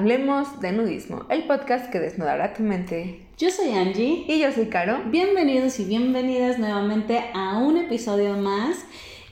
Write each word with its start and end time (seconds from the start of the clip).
Hablemos 0.00 0.62
de 0.62 0.72
Nudismo, 0.72 1.26
el 1.28 1.44
podcast 1.44 1.90
que 1.90 2.00
desnudará 2.00 2.54
tu 2.54 2.62
mente. 2.62 3.20
Yo 3.36 3.50
soy 3.50 3.72
Angie. 3.72 4.24
Y 4.26 4.40
yo 4.40 4.50
soy 4.50 4.68
Caro. 4.68 5.02
Bienvenidos 5.10 5.78
y 5.78 5.84
bienvenidas 5.84 6.58
nuevamente 6.58 7.22
a 7.34 7.58
un 7.58 7.76
episodio 7.76 8.34
más. 8.38 8.78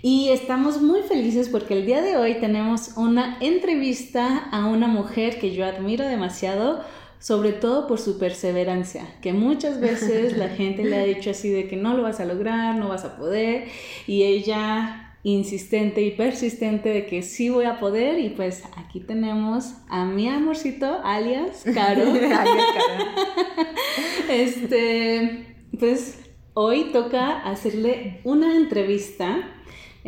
Y 0.02 0.28
estamos 0.28 0.82
muy 0.82 1.00
felices 1.00 1.48
porque 1.48 1.72
el 1.72 1.86
día 1.86 2.02
de 2.02 2.18
hoy 2.18 2.34
tenemos 2.34 2.98
una 2.98 3.38
entrevista 3.40 4.46
a 4.52 4.66
una 4.66 4.88
mujer 4.88 5.40
que 5.40 5.54
yo 5.54 5.64
admiro 5.64 6.06
demasiado, 6.06 6.84
sobre 7.18 7.52
todo 7.52 7.86
por 7.86 7.98
su 7.98 8.18
perseverancia, 8.18 9.06
que 9.22 9.32
muchas 9.32 9.80
veces 9.80 10.36
la 10.36 10.48
gente 10.54 10.84
le 10.84 10.98
ha 10.98 11.04
dicho 11.04 11.30
así 11.30 11.48
de 11.48 11.66
que 11.66 11.76
no 11.76 11.94
lo 11.94 12.02
vas 12.02 12.20
a 12.20 12.26
lograr, 12.26 12.74
no 12.74 12.90
vas 12.90 13.06
a 13.06 13.16
poder, 13.16 13.68
y 14.06 14.24
ella 14.24 15.07
insistente 15.32 16.02
y 16.02 16.12
persistente 16.12 16.88
de 16.88 17.06
que 17.06 17.22
sí 17.22 17.50
voy 17.50 17.66
a 17.66 17.78
poder 17.78 18.18
y 18.18 18.30
pues 18.30 18.64
aquí 18.76 19.00
tenemos 19.00 19.74
a 19.88 20.04
mi 20.04 20.28
amorcito 20.28 21.00
alias 21.04 21.64
Caro. 21.74 22.04
este, 24.30 25.56
pues 25.78 26.20
hoy 26.54 26.90
toca 26.92 27.40
hacerle 27.40 28.20
una 28.24 28.56
entrevista 28.56 29.54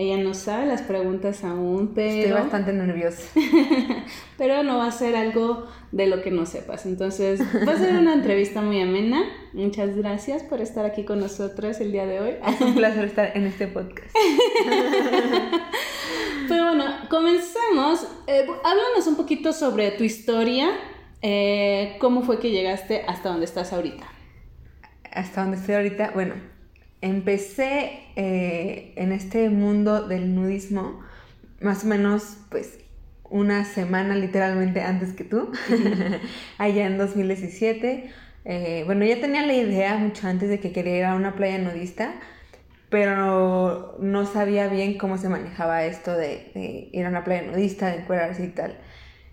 ella 0.00 0.16
no 0.16 0.32
sabe 0.32 0.64
las 0.64 0.80
preguntas 0.80 1.44
aún, 1.44 1.92
pero... 1.94 2.08
Estoy 2.08 2.32
bastante 2.32 2.72
nerviosa. 2.72 3.22
pero 4.38 4.62
no 4.62 4.78
va 4.78 4.86
a 4.86 4.92
ser 4.92 5.14
algo 5.14 5.66
de 5.92 6.06
lo 6.06 6.22
que 6.22 6.30
no 6.30 6.46
sepas. 6.46 6.86
Entonces, 6.86 7.38
va 7.68 7.72
a 7.74 7.76
ser 7.76 7.94
una 7.98 8.14
entrevista 8.14 8.62
muy 8.62 8.80
amena. 8.80 9.22
Muchas 9.52 9.94
gracias 9.94 10.42
por 10.42 10.62
estar 10.62 10.86
aquí 10.86 11.04
con 11.04 11.20
nosotros 11.20 11.78
el 11.82 11.92
día 11.92 12.06
de 12.06 12.18
hoy. 12.18 12.36
Es 12.48 12.62
un 12.62 12.74
placer 12.74 13.04
estar 13.04 13.36
en 13.36 13.44
este 13.44 13.66
podcast. 13.66 14.08
pero 16.48 16.64
bueno, 16.64 16.84
comencemos. 17.10 18.08
Eh, 18.26 18.46
háblanos 18.64 19.06
un 19.06 19.16
poquito 19.16 19.52
sobre 19.52 19.90
tu 19.90 20.04
historia. 20.04 20.70
Eh, 21.20 21.98
¿Cómo 22.00 22.22
fue 22.22 22.40
que 22.40 22.50
llegaste 22.50 23.04
hasta 23.06 23.28
donde 23.28 23.44
estás 23.44 23.74
ahorita? 23.74 24.06
Hasta 25.12 25.42
donde 25.42 25.58
estoy 25.58 25.74
ahorita, 25.74 26.12
bueno, 26.14 26.36
empecé 27.00 28.00
eh, 28.16 28.92
en 28.96 29.12
este 29.12 29.48
mundo 29.50 30.06
del 30.06 30.34
nudismo 30.34 31.00
más 31.60 31.84
o 31.84 31.86
menos 31.86 32.38
pues 32.50 32.78
una 33.30 33.64
semana 33.64 34.16
literalmente 34.16 34.80
antes 34.82 35.12
que 35.12 35.24
tú, 35.24 35.52
allá 36.58 36.86
en 36.86 36.98
2017. 36.98 38.10
Eh, 38.44 38.82
bueno, 38.86 39.04
ya 39.04 39.20
tenía 39.20 39.46
la 39.46 39.54
idea 39.54 39.96
mucho 39.96 40.26
antes 40.26 40.48
de 40.48 40.58
que 40.58 40.72
quería 40.72 40.98
ir 40.98 41.04
a 41.04 41.14
una 41.14 41.36
playa 41.36 41.58
nudista, 41.58 42.12
pero 42.88 43.96
no 44.00 44.26
sabía 44.26 44.66
bien 44.66 44.98
cómo 44.98 45.16
se 45.16 45.28
manejaba 45.28 45.84
esto 45.84 46.16
de, 46.16 46.88
ir 46.92 47.06
a 47.06 47.08
una 47.08 47.22
playa 47.22 47.42
nudista, 47.42 47.88
de 47.88 47.98
encuadrarse 47.98 48.44
y 48.44 48.48
tal. 48.48 48.76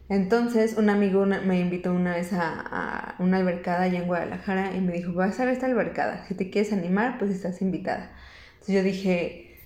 Entonces, 0.10 0.76
un 0.78 0.90
amigo 0.90 1.26
me 1.26 1.60
invitó 1.60 1.92
una 1.92 2.16
vez 2.16 2.32
a, 2.32 3.16
una 3.20 3.38
albercada 3.38 3.84
allá 3.84 4.00
en 4.00 4.08
Guadalajara 4.08 4.74
y 4.76 4.80
me 4.80 4.94
dijo, 4.94 5.14
vas 5.14 5.40
a 5.40 5.46
ver 5.46 5.54
esta 5.54 5.66
albercada, 5.66 6.26
si 6.28 6.34
te 6.34 6.50
quieres 6.50 6.72
animar, 6.72 7.18
pues 7.18 7.32
estás 7.32 7.62
invitada. 7.62 8.12
Entonces 8.54 8.76
yo 8.76 8.84
dije, 8.84 9.60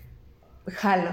jalo, 0.67 1.12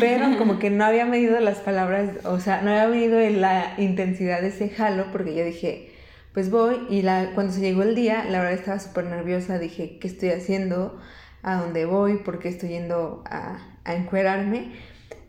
pero 0.00 0.38
como 0.38 0.58
que 0.58 0.70
no 0.70 0.84
había 0.84 1.04
medido 1.04 1.38
las 1.40 1.58
palabras, 1.58 2.10
o 2.24 2.40
sea, 2.40 2.62
no 2.62 2.70
había 2.70 2.88
medido 2.88 3.18
la 3.38 3.74
intensidad 3.76 4.40
de 4.40 4.48
ese 4.48 4.70
jalo, 4.70 5.12
porque 5.12 5.34
yo 5.34 5.44
dije, 5.44 5.90
pues 6.32 6.50
voy, 6.50 6.86
y 6.88 7.02
la, 7.02 7.32
cuando 7.34 7.52
se 7.52 7.60
llegó 7.60 7.82
el 7.82 7.94
día, 7.94 8.24
la 8.24 8.38
verdad 8.38 8.54
estaba 8.54 8.78
súper 8.78 9.04
nerviosa, 9.04 9.58
dije, 9.58 9.98
¿qué 9.98 10.08
estoy 10.08 10.30
haciendo? 10.30 10.98
¿A 11.42 11.56
dónde 11.56 11.84
voy? 11.84 12.18
¿Por 12.18 12.38
qué 12.38 12.48
estoy 12.48 12.70
yendo 12.70 13.22
a, 13.26 13.58
a 13.84 13.94
encuerarme? 13.94 14.72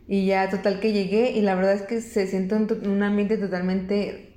Y 0.08 0.26
ya 0.26 0.50
total 0.50 0.80
que 0.80 0.94
llegué 0.94 1.32
y 1.32 1.42
la 1.42 1.56
verdad 1.56 1.74
es 1.74 1.82
que 1.82 2.02
se 2.02 2.28
siente 2.28 2.56
un, 2.56 2.68
un 2.88 3.04
ambiente 3.04 3.38
totalmente 3.38 4.28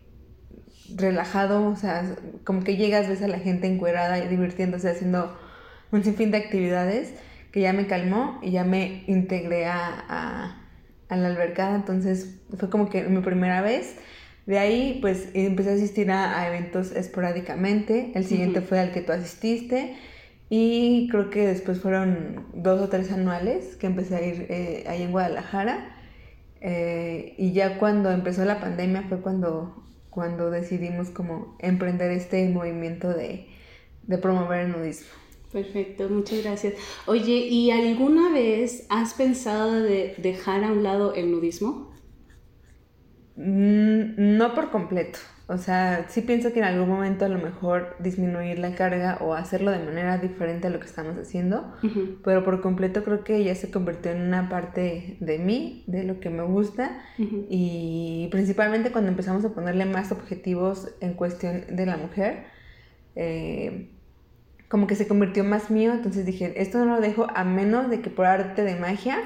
relajado, 0.97 1.67
o 1.69 1.77
sea, 1.77 2.17
como 2.45 2.64
que 2.64 2.77
llegas, 2.77 3.08
ves 3.08 3.23
a 3.23 3.29
la 3.29 3.39
gente 3.39 3.67
encuerada 3.67 4.19
y 4.19 4.29
divirtiéndose, 4.29 4.91
haciendo 4.91 5.39
un 5.92 6.05
sinfín 6.05 6.30
de 6.30 6.39
actividades 6.39 7.14
que 7.53 7.61
ya 7.61 7.73
me 7.73 7.86
calmó 7.86 8.39
y 8.42 8.53
ya 8.53 8.64
me 8.64 9.05
integré 9.07 9.67
a, 9.67 10.57
a, 11.09 11.17
la 11.17 11.27
albercada, 11.27 11.75
entonces 11.75 12.41
fue 12.57 12.70
como 12.70 12.89
que 12.89 13.03
mi 13.05 13.20
primera 13.20 13.63
vez. 13.63 13.97
De 14.47 14.59
ahí 14.59 14.98
pues 15.01 15.29
empecé 15.35 15.70
a 15.70 15.75
asistir 15.75 16.11
a, 16.11 16.47
eventos 16.48 16.92
esporádicamente, 16.92 18.13
el 18.14 18.25
siguiente 18.25 18.61
fue 18.61 18.79
al 18.79 18.92
que 18.92 19.01
tú 19.01 19.13
asististe 19.13 19.97
y 20.52 21.06
creo 21.08 21.30
que 21.30 21.46
después 21.46 21.80
fueron 21.80 22.44
dos 22.52 22.80
o 22.80 22.88
tres 22.88 23.12
anuales 23.12 23.77
que 23.77 23.86
empecé 23.86 24.16
a 24.16 24.27
ir 24.27 24.46
eh, 24.50 24.84
ahí 24.88 25.02
en 25.02 25.12
Guadalajara. 25.12 25.96
Eh, 26.61 27.34
y 27.38 27.52
ya 27.52 27.78
cuando 27.78 28.11
empezó 28.11 28.44
la 28.44 28.61
pandemia 28.61 29.05
fue 29.08 29.20
cuando, 29.20 29.84
cuando 30.11 30.50
decidimos 30.50 31.08
como 31.11 31.56
emprender 31.61 32.11
este 32.11 32.46
movimiento 32.48 33.08
de, 33.08 33.46
de 34.02 34.18
promover 34.18 34.62
el 34.62 34.72
nudismo. 34.72 35.08
Perfecto, 35.52 36.08
muchas 36.08 36.42
gracias. 36.42 36.74
Oye, 37.06 37.46
¿y 37.48 37.70
alguna 37.70 38.32
vez 38.32 38.86
has 38.88 39.14
pensado 39.14 39.80
de 39.80 40.14
dejar 40.18 40.64
a 40.64 40.72
un 40.72 40.82
lado 40.82 41.14
el 41.14 41.30
nudismo? 41.30 41.92
Mm, 43.36 44.36
no 44.36 44.52
por 44.55 44.72
completo. 44.72 45.20
O 45.50 45.58
sea, 45.58 46.06
sí 46.08 46.20
pienso 46.20 46.52
que 46.52 46.61
en 46.61 46.64
algún 46.64 46.88
momento 46.88 47.24
a 47.24 47.28
lo 47.28 47.38
mejor 47.38 47.96
disminuir 47.98 48.61
la 48.61 48.77
carga 48.77 49.18
o 49.20 49.34
hacerlo 49.34 49.72
de 49.72 49.80
manera 49.80 50.16
diferente 50.18 50.68
a 50.68 50.70
lo 50.70 50.78
que 50.78 50.86
estamos 50.86 51.18
haciendo, 51.18 51.74
pero 52.22 52.44
por 52.44 52.61
completo 52.61 53.02
creo 53.02 53.24
que 53.24 53.42
ya 53.42 53.56
se 53.56 53.68
convirtió 53.68 54.12
en 54.12 54.22
una 54.22 54.48
parte 54.48 55.16
de 55.18 55.38
mí, 55.40 55.83
de 55.88 56.05
lo 56.05 56.20
que 56.20 56.30
me 56.30 56.44
gusta 56.44 57.02
y 57.18 58.28
principalmente 58.30 58.92
cuando 58.92 59.11
empezamos 59.11 59.44
a 59.44 59.48
ponerle 59.48 59.86
más 59.86 60.12
objetivos 60.12 60.94
en 61.00 61.14
cuestión 61.14 61.64
de 61.68 61.84
la 61.84 61.96
mujer, 61.96 62.44
eh, 63.17 63.90
como 64.68 64.86
que 64.86 64.94
se 64.94 65.08
convirtió 65.08 65.42
más 65.42 65.68
mío, 65.68 65.92
entonces 65.92 66.24
dije, 66.24 66.62
esto 66.62 66.78
no 66.78 66.84
lo 66.84 67.00
dejo 67.00 67.27
a 67.34 67.42
menos 67.42 67.90
de 67.90 68.02
que 68.02 68.08
por 68.08 68.27
arte 68.27 68.62
de 68.62 68.77
magia 68.77 69.18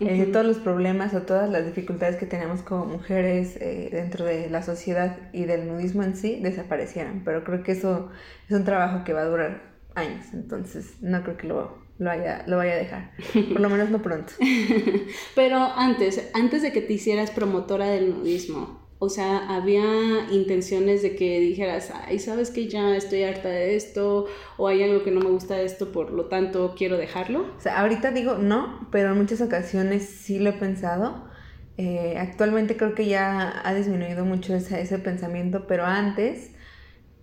eh, 0.00 0.28
todos 0.32 0.44
los 0.44 0.58
problemas 0.58 1.14
o 1.14 1.22
todas 1.22 1.48
las 1.48 1.64
dificultades 1.64 2.16
que 2.16 2.26
tenemos 2.26 2.62
como 2.62 2.86
mujeres 2.86 3.56
eh, 3.60 3.88
dentro 3.92 4.24
de 4.24 4.50
la 4.50 4.62
sociedad 4.62 5.16
y 5.32 5.44
del 5.44 5.68
nudismo 5.68 6.02
en 6.02 6.16
sí 6.16 6.40
desaparecieran. 6.42 7.22
Pero 7.24 7.44
creo 7.44 7.62
que 7.62 7.72
eso 7.72 8.10
es 8.48 8.56
un 8.56 8.64
trabajo 8.64 9.04
que 9.04 9.12
va 9.12 9.22
a 9.22 9.26
durar 9.26 9.74
años, 9.94 10.26
entonces 10.32 11.00
no 11.00 11.22
creo 11.22 11.36
que 11.36 11.46
lo, 11.46 11.78
lo, 11.98 12.06
vaya, 12.06 12.44
lo 12.46 12.56
vaya 12.56 12.72
a 12.72 12.76
dejar, 12.76 13.10
por 13.32 13.60
lo 13.60 13.70
menos 13.70 13.90
no 13.90 14.02
pronto. 14.02 14.32
Pero 15.36 15.58
antes, 15.58 16.30
antes 16.34 16.62
de 16.62 16.72
que 16.72 16.80
te 16.80 16.94
hicieras 16.94 17.30
promotora 17.30 17.86
del 17.86 18.10
nudismo, 18.10 18.83
o 18.98 19.08
sea, 19.08 19.54
había 19.54 19.84
intenciones 20.30 21.02
de 21.02 21.16
que 21.16 21.40
dijeras, 21.40 21.92
ay, 22.06 22.18
sabes 22.18 22.50
que 22.50 22.68
ya 22.68 22.96
estoy 22.96 23.24
harta 23.24 23.48
de 23.48 23.76
esto, 23.76 24.26
o 24.56 24.68
hay 24.68 24.82
algo 24.82 25.02
que 25.02 25.10
no 25.10 25.20
me 25.20 25.30
gusta 25.30 25.56
de 25.56 25.64
esto, 25.64 25.92
por 25.92 26.10
lo 26.10 26.26
tanto 26.26 26.74
quiero 26.76 26.96
dejarlo. 26.96 27.46
O 27.56 27.60
sea, 27.60 27.80
ahorita 27.80 28.12
digo 28.12 28.36
no, 28.38 28.88
pero 28.90 29.12
en 29.12 29.18
muchas 29.18 29.40
ocasiones 29.40 30.08
sí 30.08 30.38
lo 30.38 30.50
he 30.50 30.54
pensado. 30.54 31.24
Eh, 31.76 32.16
actualmente 32.18 32.76
creo 32.76 32.94
que 32.94 33.06
ya 33.06 33.60
ha 33.64 33.74
disminuido 33.74 34.24
mucho 34.24 34.54
ese, 34.54 34.80
ese 34.80 34.98
pensamiento, 34.98 35.66
pero 35.66 35.84
antes, 35.84 36.52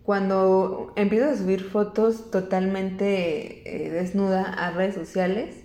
cuando 0.04 0.92
empiezo 0.96 1.30
a 1.30 1.36
subir 1.36 1.64
fotos 1.64 2.32
totalmente 2.32 3.86
eh, 3.86 3.90
desnuda 3.90 4.44
a 4.44 4.72
redes 4.72 4.96
sociales, 4.96 5.56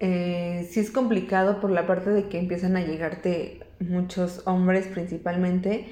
eh, 0.00 0.66
sí 0.70 0.80
es 0.80 0.90
complicado 0.90 1.60
por 1.60 1.70
la 1.70 1.86
parte 1.86 2.10
de 2.10 2.28
que 2.28 2.38
empiezan 2.38 2.76
a 2.76 2.82
llegarte 2.82 3.69
muchos 3.80 4.42
hombres 4.46 4.86
principalmente. 4.86 5.86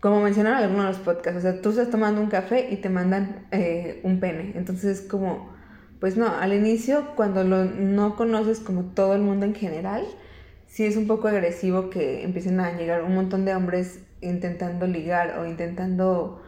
Como 0.00 0.20
mencionaron 0.20 0.58
algunos 0.58 0.84
de 0.84 0.92
los 0.92 1.00
podcasts, 1.00 1.38
o 1.38 1.40
sea, 1.40 1.60
tú 1.60 1.70
estás 1.70 1.90
tomando 1.90 2.20
un 2.20 2.28
café 2.28 2.68
y 2.72 2.76
te 2.76 2.88
mandan 2.88 3.46
eh, 3.52 4.00
un 4.02 4.18
pene. 4.18 4.52
Entonces, 4.56 5.00
como, 5.02 5.54
pues 6.00 6.16
no, 6.16 6.26
al 6.26 6.52
inicio, 6.52 7.14
cuando 7.14 7.44
lo, 7.44 7.64
no 7.64 8.16
conoces 8.16 8.58
como 8.58 8.86
todo 8.86 9.14
el 9.14 9.22
mundo 9.22 9.46
en 9.46 9.54
general, 9.54 10.04
sí 10.66 10.84
es 10.84 10.96
un 10.96 11.06
poco 11.06 11.28
agresivo 11.28 11.88
que 11.88 12.24
empiecen 12.24 12.58
a 12.58 12.76
llegar 12.76 13.04
un 13.04 13.14
montón 13.14 13.44
de 13.44 13.54
hombres 13.54 14.00
intentando 14.20 14.86
ligar 14.86 15.38
o 15.38 15.46
intentando 15.46 16.42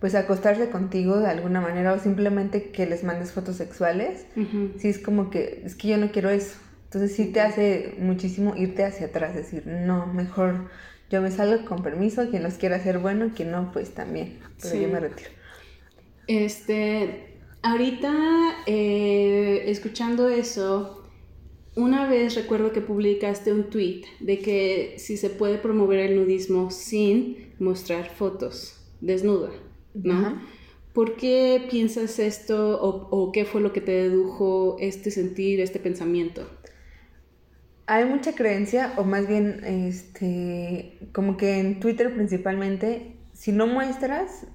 pues 0.00 0.14
acostarse 0.14 0.68
contigo 0.70 1.18
de 1.18 1.28
alguna 1.28 1.60
manera 1.60 1.92
o 1.92 1.98
simplemente 1.98 2.70
que 2.70 2.86
les 2.86 3.02
mandes 3.02 3.32
fotos 3.32 3.56
sexuales, 3.56 4.26
sí 4.78 4.88
es 4.88 4.98
como 4.98 5.30
que 5.30 5.62
es 5.64 5.74
que 5.74 5.88
yo 5.88 5.96
no 5.96 6.10
quiero 6.10 6.30
eso. 6.30 6.58
Entonces 6.86 7.16
sí 7.16 7.26
te 7.26 7.40
hace 7.40 7.94
muchísimo 7.98 8.54
irte 8.56 8.84
hacia 8.84 9.08
atrás, 9.08 9.34
decir, 9.34 9.66
no, 9.66 10.06
mejor 10.06 10.70
yo 11.10 11.20
me 11.20 11.30
salgo 11.30 11.64
con 11.64 11.82
permiso, 11.82 12.30
quien 12.30 12.42
los 12.42 12.54
quiera 12.54 12.76
hacer 12.76 12.98
bueno, 12.98 13.32
quien 13.34 13.50
no, 13.50 13.70
pues 13.72 13.90
también, 13.90 14.38
pero 14.62 14.76
yo 14.76 14.88
me 14.88 15.00
retiro. 15.00 15.30
Este, 16.26 17.38
ahorita 17.62 18.12
eh, 18.66 19.64
escuchando 19.66 20.28
eso, 20.28 21.04
una 21.76 22.08
vez 22.08 22.34
recuerdo 22.34 22.72
que 22.72 22.80
publicaste 22.80 23.52
un 23.52 23.64
tweet 23.64 24.02
de 24.20 24.38
que 24.38 24.94
si 24.98 25.16
se 25.16 25.30
puede 25.30 25.58
promover 25.58 26.00
el 26.00 26.16
nudismo 26.16 26.70
sin 26.70 27.52
mostrar 27.58 28.10
fotos 28.10 28.80
desnuda, 29.00 29.50
¿no? 29.94 30.40
¿Por 30.92 31.16
qué 31.16 31.66
piensas 31.70 32.18
esto 32.18 32.80
o, 32.80 33.08
o, 33.10 33.30
qué 33.30 33.44
fue 33.44 33.60
lo 33.60 33.74
que 33.74 33.82
te 33.82 33.92
dedujo 33.92 34.78
este 34.80 35.10
sentir, 35.10 35.60
este 35.60 35.78
pensamiento? 35.78 36.48
Hay 37.86 38.04
mucha 38.04 38.34
creencia, 38.34 38.92
o 38.96 39.04
más 39.04 39.28
bien, 39.28 39.62
este, 39.64 40.98
como 41.12 41.36
que 41.36 41.60
en 41.60 41.80
Twitter 41.80 42.12
principalmente, 42.12 43.16
si 43.32 43.52
no 43.52 43.66
muestras, 43.66 44.46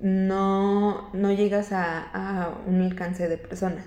no, 0.00 1.12
no 1.12 1.32
llegas 1.32 1.72
a, 1.72 2.58
un 2.66 2.82
alcance 2.82 3.28
de 3.28 3.38
personas. 3.38 3.84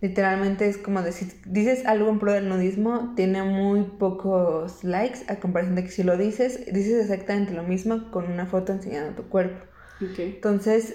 Literalmente 0.00 0.66
es 0.66 0.78
como 0.78 1.02
decir, 1.02 1.28
dices 1.44 1.84
algo 1.84 2.08
en 2.08 2.18
pro 2.18 2.32
del 2.32 2.48
nudismo, 2.48 3.12
tiene 3.14 3.42
muy 3.42 3.82
pocos 3.82 4.82
likes 4.84 5.20
a 5.28 5.36
comparación 5.36 5.76
de 5.76 5.84
que 5.84 5.90
si 5.90 6.02
lo 6.02 6.16
dices, 6.16 6.64
dices 6.72 7.02
exactamente 7.02 7.52
lo 7.52 7.62
mismo 7.62 8.10
con 8.10 8.32
una 8.32 8.46
foto 8.46 8.72
enseñando 8.72 9.22
tu 9.22 9.28
cuerpo. 9.28 9.62
Entonces, 10.00 10.94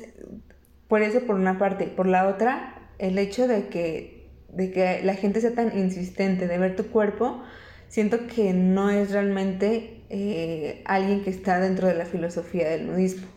por 0.88 1.04
eso 1.04 1.22
por 1.28 1.36
una 1.36 1.60
parte. 1.60 1.86
Por 1.86 2.08
la 2.08 2.28
otra, 2.28 2.90
el 2.98 3.20
hecho 3.20 3.48
de 3.48 3.68
que 3.68 4.19
de 4.54 4.72
que 4.72 5.02
la 5.04 5.16
gente 5.16 5.42
sea 5.42 5.54
tan 5.54 5.78
insistente 5.78 6.48
de 6.48 6.58
ver 6.58 6.76
tu 6.76 6.88
cuerpo, 6.88 7.44
siento 7.88 8.28
que 8.28 8.54
no 8.54 8.90
es 8.90 9.12
realmente 9.12 10.04
eh, 10.10 10.82
alguien 10.86 11.24
que 11.24 11.30
está 11.30 11.60
dentro 11.60 11.88
de 11.88 11.96
la 11.96 12.06
filosofía 12.06 12.70
del 12.70 12.88
nudismo, 12.88 13.28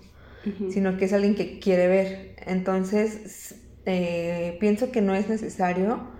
sino 0.71 0.97
que 0.97 1.07
es 1.07 1.13
alguien 1.13 1.35
que 1.35 1.59
quiere 1.59 1.89
ver. 1.89 2.37
Entonces, 2.47 3.57
eh, 3.87 4.57
pienso 4.61 4.91
que 4.91 5.01
no 5.01 5.15
es 5.15 5.29
necesario 5.29 6.11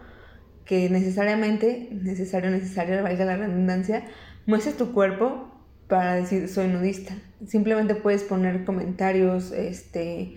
que 0.65 0.89
necesariamente, 0.89 1.89
necesario, 1.91 2.51
necesario, 2.51 3.03
valga 3.03 3.25
la 3.25 3.37
redundancia, 3.37 4.05
muestres 4.47 4.77
tu 4.77 4.93
cuerpo 4.93 5.49
para 5.89 6.15
decir 6.15 6.49
soy 6.49 6.69
nudista. 6.69 7.15
Simplemente 7.47 7.95
puedes 7.95 8.23
poner 8.23 8.65
comentarios, 8.65 9.53
este, 9.53 10.37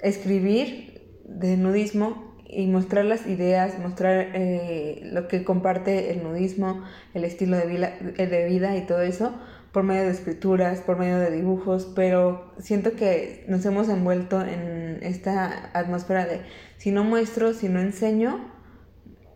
escribir 0.00 1.00
de 1.24 1.56
nudismo 1.56 2.31
y 2.52 2.66
mostrar 2.66 3.06
las 3.06 3.26
ideas, 3.26 3.78
mostrar 3.78 4.28
eh, 4.34 5.00
lo 5.04 5.26
que 5.26 5.42
comparte 5.42 6.12
el 6.12 6.22
nudismo, 6.22 6.84
el 7.14 7.24
estilo 7.24 7.56
de 7.56 7.66
vida, 7.66 7.96
eh, 8.18 8.26
de 8.26 8.46
vida 8.46 8.76
y 8.76 8.86
todo 8.86 9.00
eso 9.00 9.34
por 9.72 9.84
medio 9.84 10.02
de 10.02 10.10
escrituras, 10.10 10.82
por 10.82 10.98
medio 10.98 11.18
de 11.18 11.30
dibujos, 11.30 11.90
pero 11.96 12.52
siento 12.58 12.92
que 12.92 13.44
nos 13.48 13.64
hemos 13.64 13.88
envuelto 13.88 14.42
en 14.42 14.98
esta 15.02 15.70
atmósfera 15.72 16.26
de 16.26 16.42
si 16.76 16.90
no 16.90 17.04
muestro, 17.04 17.54
si 17.54 17.70
no 17.70 17.80
enseño, 17.80 18.52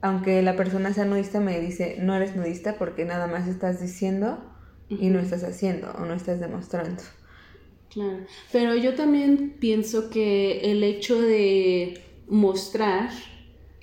aunque 0.03 0.43
la 0.43 0.55
persona 0.55 0.93
sea 0.93 1.07
nudista 1.07 1.41
me 1.41 1.59
dice 1.59 1.97
no 2.01 2.15
eres 2.15 2.37
nudista 2.37 2.75
porque 2.75 3.07
nada 3.07 3.27
más 3.27 3.49
estás 3.49 3.81
diciendo 3.81 4.39
y 4.89 5.09
no 5.09 5.19
estás 5.19 5.43
haciendo 5.43 5.91
o 5.93 6.05
no 6.05 6.13
estás 6.13 6.39
demostrando. 6.39 7.03
Claro, 7.91 8.19
pero 8.53 8.75
yo 8.75 8.95
también 8.95 9.57
pienso 9.59 10.11
que 10.11 10.71
el 10.71 10.85
hecho 10.85 11.21
de 11.21 12.06
mostrar, 12.29 13.11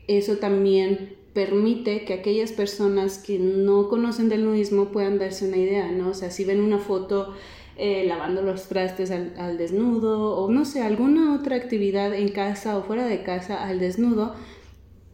eso 0.08 0.38
también 0.38 1.16
permite 1.34 2.06
que 2.06 2.14
aquellas 2.14 2.52
personas 2.52 3.18
que 3.18 3.40
no 3.40 3.90
conocen 3.90 4.30
del 4.30 4.46
nudismo 4.46 4.92
puedan 4.92 5.18
darse 5.18 5.48
una 5.48 5.58
idea, 5.58 5.92
¿no? 5.92 6.10
O 6.10 6.14
sea, 6.14 6.30
si 6.30 6.46
ven 6.46 6.62
una 6.62 6.78
foto 6.78 7.34
eh, 7.76 8.06
lavando 8.08 8.44
los 8.44 8.68
trastes 8.68 9.10
al, 9.10 9.58
desnudo 9.58 10.36
o 10.36 10.52
no 10.52 10.64
sé, 10.64 10.84
alguna 10.84 11.36
otra 11.36 11.56
actividad 11.56 12.14
en 12.14 12.30
casa 12.30 12.78
o 12.78 12.84
fuera 12.84 13.08
de 13.08 13.24
casa 13.24 13.68
al 13.68 13.80
desnudo, 13.80 14.36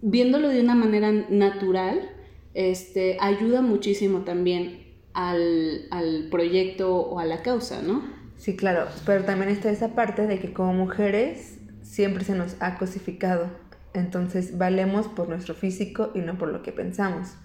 viéndolo 0.02 0.50
de 0.50 0.62
una 0.62 0.76
manera 0.76 1.12
natural, 1.30 2.10
este, 2.54 3.18
ayuda 3.22 3.62
muchísimo 3.62 4.20
también 4.20 4.88
al, 5.14 5.88
al 5.92 6.28
proyecto 6.30 6.98
o 6.98 7.20
a 7.20 7.26
la 7.26 7.42
causa, 7.42 7.82
¿no? 7.82 8.04
Sí, 8.36 8.56
claro, 8.56 8.88
pero 9.06 9.24
también 9.24 9.52
está 9.52 9.70
esa 9.70 9.96
parte 9.96 10.28
de 10.28 10.40
que 10.40 10.52
como 10.52 10.74
mujeres 10.74 11.59
siempre 11.90 12.24
se 12.24 12.36
nos 12.36 12.56
ha 12.60 12.78
cosificado. 12.78 13.48
Entonces 13.94 14.58
valemos 14.58 15.08
por 15.08 15.28
nuestro 15.28 15.56
físico 15.56 16.12
y 16.14 16.20
no 16.20 16.38
por 16.38 16.50
lo 16.50 16.62
que 16.62 16.72
pensamos. 16.72 17.36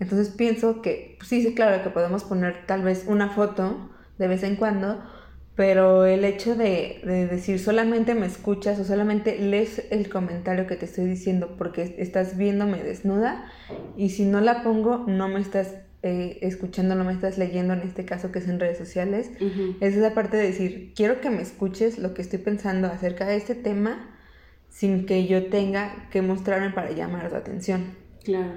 Entonces 0.00 0.30
pienso 0.30 0.80
que 0.80 1.16
pues 1.18 1.28
sí, 1.28 1.42
sí, 1.42 1.54
claro 1.54 1.82
que 1.82 1.90
podemos 1.90 2.24
poner 2.24 2.66
tal 2.66 2.82
vez 2.82 3.04
una 3.06 3.28
foto 3.28 3.90
de 4.16 4.28
vez 4.28 4.42
en 4.42 4.56
cuando, 4.56 5.02
pero 5.54 6.06
el 6.06 6.24
hecho 6.24 6.56
de, 6.56 7.00
decir 7.30 7.60
solamente 7.60 8.14
me 8.14 8.26
escuchas 8.26 8.80
o 8.80 8.84
solamente 8.84 9.38
lees 9.38 9.86
el 9.90 10.08
comentario 10.08 10.66
que 10.66 10.76
te 10.76 10.86
estoy 10.86 11.04
diciendo 11.04 11.54
porque 11.58 11.96
estás 11.98 12.38
viéndome 12.38 12.82
desnuda 12.82 13.44
y 13.96 14.10
si 14.10 14.24
no 14.24 14.40
la 14.40 14.62
pongo 14.62 15.04
no 15.06 15.28
me 15.28 15.40
estás 15.40 15.74
eh, 16.06 16.38
escuchando, 16.42 16.94
no 16.94 17.02
me 17.02 17.14
estás 17.14 17.38
leyendo 17.38 17.72
en 17.72 17.80
este 17.80 18.04
caso 18.04 18.30
que 18.30 18.38
es 18.38 18.46
en 18.46 18.60
redes 18.60 18.76
sociales, 18.76 19.30
es 19.80 19.96
esa 19.96 20.12
parte 20.12 20.36
de 20.36 20.42
decir, 20.42 20.92
quiero 20.94 21.22
que 21.22 21.30
me 21.30 21.40
escuches 21.40 21.98
lo 21.98 22.12
que 22.12 22.20
estoy 22.20 22.40
pensando 22.40 22.88
acerca 22.88 23.26
de 23.26 23.36
este 23.36 23.54
tema 23.54 24.14
sin 24.68 25.06
que 25.06 25.26
yo 25.26 25.46
tenga 25.46 26.10
que 26.10 26.20
mostrarme 26.20 26.74
para 26.74 26.90
llamar 26.90 27.30
tu 27.30 27.36
atención. 27.36 27.96
Claro, 28.22 28.52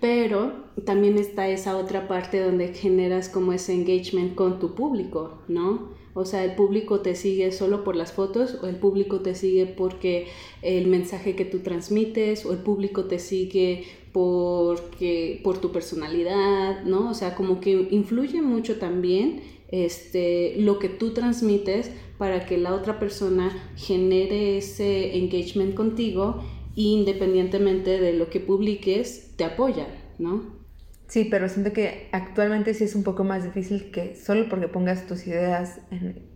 pero 0.00 0.66
también 0.84 1.18
está 1.18 1.48
esa 1.48 1.76
otra 1.76 2.06
parte 2.06 2.38
donde 2.38 2.72
generas 2.72 3.28
como 3.28 3.52
ese 3.52 3.72
engagement 3.72 4.36
con 4.36 4.60
tu 4.60 4.76
público, 4.76 5.42
¿no? 5.48 5.90
O 6.14 6.24
sea, 6.24 6.44
el 6.44 6.54
público 6.54 7.00
te 7.00 7.16
sigue 7.16 7.50
solo 7.52 7.84
por 7.84 7.96
las 7.96 8.12
fotos 8.12 8.58
o 8.62 8.66
el 8.66 8.76
público 8.76 9.20
te 9.20 9.34
sigue 9.34 9.66
porque 9.66 10.28
el 10.60 10.86
mensaje 10.86 11.34
que 11.34 11.46
tú 11.46 11.60
transmites 11.60 12.44
o 12.44 12.52
el 12.52 12.58
público 12.58 13.06
te 13.06 13.18
sigue 13.18 13.86
porque, 14.12 15.40
por 15.42 15.58
tu 15.58 15.72
personalidad, 15.72 16.84
¿no? 16.84 17.10
O 17.10 17.14
sea, 17.14 17.34
como 17.34 17.60
que 17.60 17.88
influye 17.90 18.42
mucho 18.42 18.78
también 18.78 19.42
este, 19.68 20.54
lo 20.58 20.78
que 20.78 20.88
tú 20.88 21.14
transmites 21.14 21.90
para 22.18 22.44
que 22.46 22.58
la 22.58 22.74
otra 22.74 22.98
persona 22.98 23.50
genere 23.76 24.58
ese 24.58 25.16
engagement 25.16 25.74
contigo 25.74 26.42
independientemente 26.74 27.98
de 28.00 28.12
lo 28.12 28.30
que 28.30 28.40
publiques, 28.40 29.32
te 29.36 29.44
apoyan, 29.44 29.88
¿no? 30.18 30.62
Sí, 31.06 31.28
pero 31.30 31.48
siento 31.48 31.74
que 31.74 32.08
actualmente 32.12 32.72
sí 32.72 32.84
es 32.84 32.94
un 32.94 33.02
poco 33.02 33.24
más 33.24 33.44
difícil 33.44 33.90
que 33.90 34.16
solo 34.16 34.48
porque 34.48 34.68
pongas 34.68 35.06
tus 35.06 35.26
ideas 35.26 35.80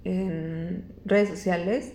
en, 0.04 0.84
redes 1.06 1.30
sociales, 1.30 1.94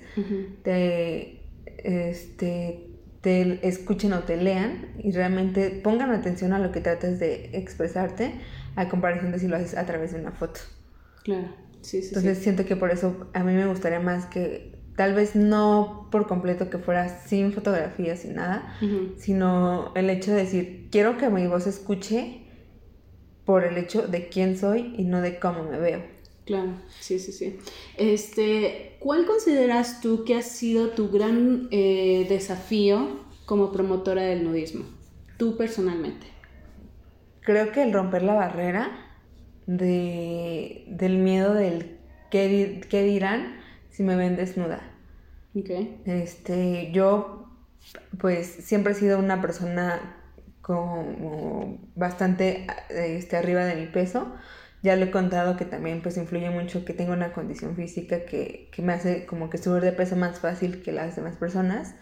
te, 0.64 1.42
este, 1.84 2.91
te 3.22 3.68
escuchen 3.68 4.14
o 4.14 4.20
te 4.20 4.38
lean 4.38 4.94
y 4.98 5.12
realmente 5.12 5.70
pongan 5.70 6.12
atención 6.12 6.54
a 6.54 6.60
lo 6.60 6.72
que 6.72 6.82
tratas 6.82 7.20
de 7.20 7.52
expresarte 7.54 8.34
a 8.76 8.90
comparación 8.90 9.32
de 9.32 9.40
si 9.40 9.48
lo 9.48 9.56
haces 9.56 9.78
a 9.78 9.86
través 9.86 10.14
de 10.14 10.20
una 10.20 10.32
foto. 10.32 10.60
Claro, 11.24 11.50
sí, 11.82 12.02
sí. 12.02 12.10
Entonces 12.10 12.40
siento 12.40 12.66
que 12.66 12.76
por 12.76 12.92
eso 12.92 13.30
a 13.34 13.44
mí 13.44 13.54
me 13.54 13.68
gustaría 13.68 14.00
más 14.00 14.26
que 14.26 14.72
tal 14.96 15.14
vez 15.14 15.36
no 15.36 16.10
por 16.12 16.28
completo 16.28 16.70
que 16.70 16.78
fuera 16.78 17.10
sin 17.10 17.54
fotografía, 17.54 18.16
sin 18.16 18.36
nada, 18.36 18.76
sino 19.18 19.94
el 19.96 20.10
hecho 20.10 20.32
de 20.32 20.38
decir, 20.38 20.90
quiero 20.92 21.18
que 21.18 21.30
mi 21.30 21.48
voz 21.48 21.68
escuche 21.68 22.46
por 23.46 23.64
el 23.64 23.78
hecho 23.78 24.08
de 24.08 24.30
quién 24.30 24.58
soy 24.58 24.94
y 24.98 25.06
no 25.06 25.22
de 25.22 25.40
cómo 25.40 25.64
me 25.64 25.80
veo. 25.80 26.21
Claro, 26.52 26.74
sí, 27.00 27.18
sí, 27.18 27.32
sí. 27.32 27.58
Este, 27.96 28.98
¿Cuál 29.00 29.26
consideras 29.26 30.02
tú 30.02 30.26
que 30.26 30.36
ha 30.36 30.42
sido 30.42 30.90
tu 30.90 31.10
gran 31.10 31.70
eh, 31.72 32.26
desafío 32.28 33.22
como 33.46 33.72
promotora 33.72 34.24
del 34.24 34.44
nudismo? 34.44 34.84
Tú 35.38 35.56
personalmente. 35.56 36.28
Creo 37.40 37.72
que 37.72 37.84
el 37.84 37.94
romper 37.94 38.24
la 38.24 38.34
barrera 38.34 38.92
de, 39.66 40.84
del 40.90 41.20
miedo 41.20 41.54
del 41.54 42.00
qué, 42.30 42.82
qué 42.90 43.04
dirán 43.04 43.56
si 43.90 44.04
me 44.04 44.18
ven 44.18 44.36
desnuda. 44.36 44.82
Okay. 45.56 46.02
Este, 46.04 46.92
yo 46.92 47.48
pues 48.20 48.48
siempre 48.48 48.92
he 48.92 48.96
sido 48.96 49.18
una 49.20 49.40
persona 49.42 50.18
como 50.62 51.80
bastante 51.96 52.68
este, 52.90 53.38
arriba 53.38 53.64
de 53.64 53.76
mi 53.78 53.88
peso. 53.88 54.34
Ya 54.82 54.96
lo 54.96 55.06
he 55.06 55.12
contado 55.12 55.58
que 55.58 55.66
también 55.66 56.02
pues 56.02 56.18
influye 56.18 56.50
mucho 56.50 56.86
que 56.86 56.94
tengo 56.94 57.14
una 57.14 57.34
condición 57.34 57.76
física 57.76 58.26
que, 58.26 58.70
que 58.72 58.82
me 58.82 58.94
hace 58.94 59.26
como 59.28 59.50
que 59.50 59.58
subir 59.60 59.84
de 59.84 59.92
peso 59.92 60.16
más 60.16 60.40
fácil 60.40 60.82
que 60.82 60.92
las 60.92 61.16
demás 61.16 61.38
personas. 61.38 61.96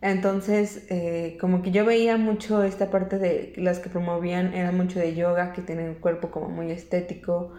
Entonces, 0.00 0.86
eh, 0.90 1.36
como 1.40 1.62
que 1.62 1.72
yo 1.72 1.84
veía 1.84 2.16
mucho 2.16 2.62
esta 2.62 2.90
parte 2.90 3.18
de 3.18 3.52
las 3.56 3.80
que 3.80 3.90
promovían, 3.90 4.54
era 4.54 4.70
mucho 4.72 5.00
de 5.00 5.14
yoga, 5.14 5.52
que 5.52 5.62
tienen 5.62 5.88
un 5.90 5.94
cuerpo 5.96 6.30
como 6.30 6.48
muy 6.48 6.70
estético, 6.70 7.54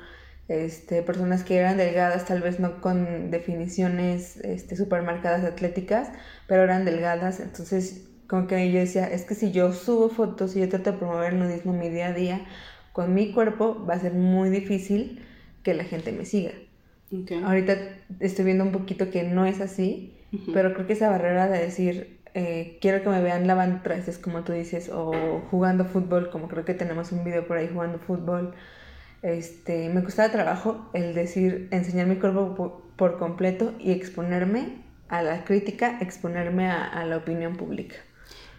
este, 0.48 1.04
personas 1.04 1.44
que 1.44 1.58
eran 1.58 1.78
delgadas, 1.78 2.26
tal 2.26 2.42
vez 2.42 2.60
no 2.60 2.82
con 2.82 3.30
definiciones 3.30 4.38
este, 4.38 4.76
super 4.78 5.04
marcadas 5.04 5.44
atléticas, 5.44 6.10
pero 6.48 6.64
eran 6.64 6.86
delgadas. 6.86 7.40
Entonces, 7.42 8.08
como 8.28 8.48
que 8.48 8.72
yo 8.72 8.80
decía, 8.80 9.06
es 9.08 9.26
que 9.26 9.36
si 9.36 9.52
yo 9.52 9.74
subo 9.74 10.10
fotos 10.10 10.56
y 10.56 10.62
yo 10.62 10.70
trato 10.70 10.92
de 10.94 10.98
promover 10.98 11.34
el 11.34 11.40
nudismo 11.40 11.74
mi 11.74 11.90
día 11.90 12.08
a 12.08 12.14
día, 12.14 12.46
con 12.94 13.14
mi 13.14 13.32
cuerpo 13.32 13.86
va 13.90 13.96
a 13.96 14.00
ser 14.00 14.14
muy 14.14 14.50
difícil 14.50 15.22
que 15.64 15.74
la 15.74 15.84
gente 15.84 16.12
me 16.12 16.26
siga. 16.26 16.52
Ahorita 17.44 17.76
estoy 18.20 18.46
viendo 18.46 18.64
un 18.64 18.72
poquito 18.72 19.10
que 19.10 19.24
no 19.24 19.46
es 19.46 19.62
así, 19.62 20.14
pero 20.54 20.74
creo 20.74 20.86
que 20.86 20.94
esa 20.94 21.10
barrera 21.10 21.48
de 21.48 21.60
decir, 21.60 22.20
eh, 22.36 22.78
quiero 22.82 23.02
que 23.02 23.10
me 23.10 23.22
vean 23.22 23.48
lavando 23.48 23.82
trastes, 23.82 24.20
como 24.20 24.44
tú 24.44 24.54
dices, 24.54 24.90
o 24.94 25.42
jugando 25.50 25.86
fútbol, 25.86 26.30
como 26.30 26.48
creo 26.48 26.66
que 26.66 26.76
tenemos 26.76 27.12
un 27.12 27.24
video 27.24 27.48
por 27.48 27.58
ahí 27.58 27.68
jugando 27.68 27.98
fútbol, 27.98 28.54
este, 29.22 29.90
me 29.90 30.04
costaba 30.04 30.32
trabajo 30.32 30.90
el 30.94 31.14
decir, 31.14 31.68
enseñar 31.72 32.08
mi 32.08 32.18
cuerpo 32.18 32.84
por, 32.96 33.18
completo 33.18 33.74
y 33.80 33.92
exponerme 33.92 34.84
a 35.08 35.24
la 35.24 35.44
crítica, 35.46 35.98
exponerme 36.02 36.70
a, 36.70 37.04
la 37.06 37.18
opinión 37.18 37.56
pública. 37.56 37.96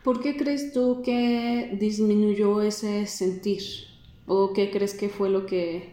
¿Por 0.02 0.20
qué 0.20 0.36
crees 0.36 0.72
tú 0.72 1.02
que 1.04 1.76
disminuyó 1.78 2.62
ese 2.62 3.06
sentir? 3.06 3.62
¿O 4.32 4.52
qué 4.52 4.70
crees 4.70 4.94
que 4.94 5.08
fue 5.08 5.28
lo 5.28 5.44
que 5.44 5.90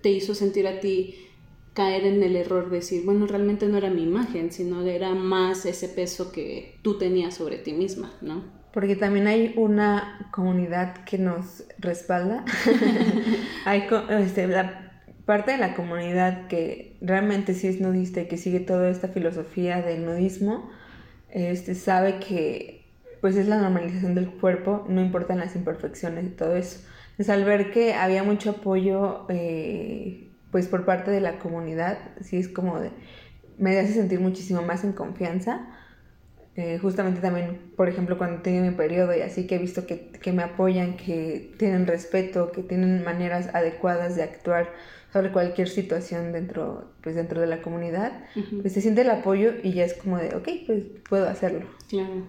te 0.00 0.08
hizo 0.08 0.34
sentir 0.34 0.66
a 0.66 0.80
ti 0.80 1.28
caer 1.74 2.06
en 2.06 2.22
el 2.22 2.34
error 2.34 2.70
de 2.70 2.76
decir, 2.76 3.04
bueno, 3.04 3.26
realmente 3.26 3.66
no 3.66 3.76
era 3.76 3.90
mi 3.90 4.04
imagen, 4.04 4.50
sino 4.52 4.80
era 4.86 5.14
más 5.14 5.66
ese 5.66 5.86
peso 5.90 6.32
que 6.32 6.78
tú 6.80 6.96
tenías 6.96 7.34
sobre 7.34 7.58
ti 7.58 7.74
misma, 7.74 8.14
¿no? 8.22 8.42
Porque 8.72 8.96
también 8.96 9.26
hay 9.26 9.52
una 9.58 10.30
comunidad 10.32 11.04
que 11.04 11.18
nos 11.18 11.64
respalda. 11.78 12.46
hay 13.66 13.84
este, 14.12 14.46
la 14.46 15.04
parte 15.26 15.50
de 15.50 15.58
la 15.58 15.74
comunidad 15.74 16.48
que 16.48 16.96
realmente 17.02 17.52
sí 17.52 17.66
es 17.66 17.82
nudista 17.82 18.22
y 18.22 18.28
que 18.28 18.38
sigue 18.38 18.60
toda 18.60 18.88
esta 18.88 19.08
filosofía 19.08 19.82
del 19.82 20.06
nudismo, 20.06 20.70
este, 21.28 21.74
sabe 21.74 22.18
que 22.18 22.86
pues 23.20 23.36
es 23.36 23.46
la 23.46 23.60
normalización 23.60 24.14
del 24.14 24.30
cuerpo, 24.30 24.86
no 24.88 25.02
importan 25.02 25.38
las 25.38 25.54
imperfecciones 25.54 26.24
y 26.24 26.30
todo 26.30 26.56
eso. 26.56 26.80
Entonces 27.18 27.34
al 27.34 27.44
ver 27.44 27.72
que 27.72 27.94
había 27.94 28.22
mucho 28.22 28.50
apoyo 28.50 29.26
eh, 29.28 30.28
pues 30.52 30.68
por 30.68 30.84
parte 30.84 31.10
de 31.10 31.20
la 31.20 31.40
comunidad, 31.40 31.98
sí 32.20 32.36
es 32.36 32.48
como 32.48 32.78
de, 32.78 32.90
me 33.58 33.76
hace 33.76 33.92
sentir 33.92 34.20
muchísimo 34.20 34.62
más 34.62 34.84
en 34.84 34.92
confianza. 34.92 35.66
Eh, 36.54 36.78
justamente 36.78 37.20
también, 37.20 37.72
por 37.76 37.88
ejemplo, 37.88 38.18
cuando 38.18 38.42
tengo 38.42 38.64
mi 38.64 38.72
periodo 38.72 39.16
y 39.16 39.20
así 39.20 39.48
que 39.48 39.56
he 39.56 39.58
visto 39.58 39.84
que, 39.84 40.10
que, 40.10 40.32
me 40.32 40.44
apoyan, 40.44 40.96
que 40.96 41.52
tienen 41.58 41.88
respeto, 41.88 42.52
que 42.52 42.62
tienen 42.62 43.02
maneras 43.02 43.52
adecuadas 43.52 44.14
de 44.14 44.22
actuar 44.22 44.72
sobre 45.12 45.32
cualquier 45.32 45.68
situación 45.68 46.32
dentro, 46.32 46.92
pues 47.02 47.16
dentro 47.16 47.40
de 47.40 47.48
la 47.48 47.62
comunidad, 47.62 48.12
pues 48.60 48.72
se 48.72 48.80
siente 48.80 49.00
el 49.00 49.10
apoyo 49.10 49.54
y 49.62 49.72
ya 49.72 49.84
es 49.84 49.94
como 49.94 50.18
de, 50.18 50.36
ok, 50.36 50.48
pues 50.66 50.84
puedo 51.08 51.28
hacerlo. 51.28 51.66
Claro. 51.88 52.26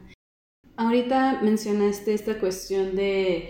Ahorita 0.77 1.41
mencionaste 1.43 2.13
esta 2.13 2.39
cuestión 2.39 2.95
de, 2.95 3.49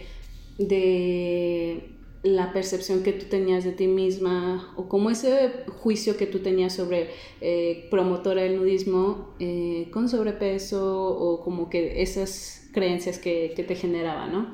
de 0.60 1.96
la 2.22 2.52
percepción 2.52 3.02
que 3.02 3.14
tú 3.14 3.28
tenías 3.30 3.64
de 3.64 3.72
ti 3.72 3.88
misma 3.88 4.74
o 4.76 4.90
como 4.90 5.10
ese 5.10 5.64
juicio 5.68 6.18
que 6.18 6.26
tú 6.26 6.40
tenías 6.40 6.76
sobre 6.76 7.10
eh, 7.40 7.88
promotora 7.90 8.44
del 8.44 8.58
nudismo 8.58 9.36
eh, 9.40 9.88
con 9.92 10.10
sobrepeso 10.10 11.08
o 11.08 11.42
como 11.44 11.70
que 11.70 12.02
esas 12.02 12.70
creencias 12.74 13.20
que, 13.20 13.54
que 13.56 13.64
te 13.64 13.76
generaba, 13.76 14.28
¿no? 14.28 14.54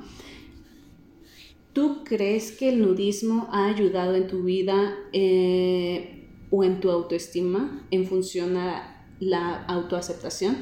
¿Tú 1.74 2.03
crees 2.05 2.53
que 2.53 2.69
el 2.69 2.81
nudismo 2.81 3.50
ha 3.51 3.65
ayudado 3.65 4.15
en 4.15 4.27
tu 4.27 4.43
vida 4.43 4.95
eh, 5.12 6.29
o 6.50 6.63
en 6.63 6.79
tu 6.79 6.89
autoestima 6.89 7.85
en 7.91 8.05
función 8.05 8.55
a 8.55 9.09
la 9.19 9.65
autoaceptación? 9.65 10.55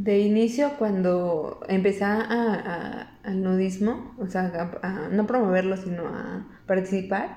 De 0.00 0.20
inicio, 0.20 0.78
cuando 0.78 1.60
empecé 1.68 2.04
a, 2.04 3.18
al 3.22 3.42
nudismo, 3.42 4.14
o 4.18 4.28
sea, 4.28 4.70
a, 4.82 5.08
no 5.10 5.26
promoverlo, 5.26 5.76
sino 5.76 6.06
a 6.06 6.46
participar, 6.66 7.36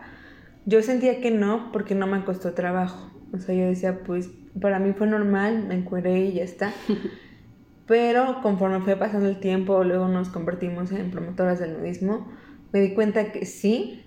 yo 0.65 0.81
sentía 0.81 1.19
que 1.19 1.29
no, 1.29 1.73
porque 1.73 1.93
no 1.93 2.07
me 2.07 2.23
costó 2.23 2.53
trabajo. 2.53 3.11
O 3.33 3.37
sea, 3.39 3.53
yo 3.53 3.65
decía, 3.65 4.05
pues 4.05 4.29
para 4.61 4.79
mí 4.79 4.93
fue 4.93 5.07
normal, 5.07 5.65
me 5.67 5.75
encueré 5.75 6.21
y 6.21 6.35
ya 6.35 6.43
está. 6.45 6.71
Pero 7.85 8.41
conforme 8.41 8.79
fue 8.79 8.95
pasando 8.95 9.27
el 9.27 9.41
tiempo, 9.41 9.83
luego 9.83 10.07
nos 10.07 10.29
convertimos 10.29 10.89
en 10.93 11.11
promotoras 11.11 11.59
del 11.59 11.73
nudismo, 11.73 12.31
me 12.71 12.79
di 12.79 12.93
cuenta 12.93 13.33
que 13.33 13.45
sí, 13.45 14.05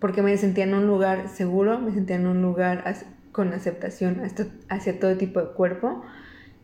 porque 0.00 0.20
me 0.20 0.36
sentía 0.36 0.64
en 0.64 0.74
un 0.74 0.86
lugar 0.86 1.30
seguro, 1.30 1.78
me 1.78 1.92
sentía 1.92 2.16
en 2.16 2.26
un 2.26 2.42
lugar 2.42 2.84
con 3.32 3.54
aceptación 3.54 4.20
hacia 4.68 5.00
todo 5.00 5.16
tipo 5.16 5.40
de 5.40 5.46
cuerpo. 5.52 6.04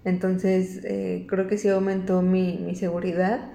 Entonces, 0.05 0.81
eh, 0.85 1.27
creo 1.29 1.47
que 1.47 1.59
sí 1.59 1.69
aumentó 1.69 2.23
mi, 2.23 2.59
mi 2.59 2.75
seguridad. 2.75 3.53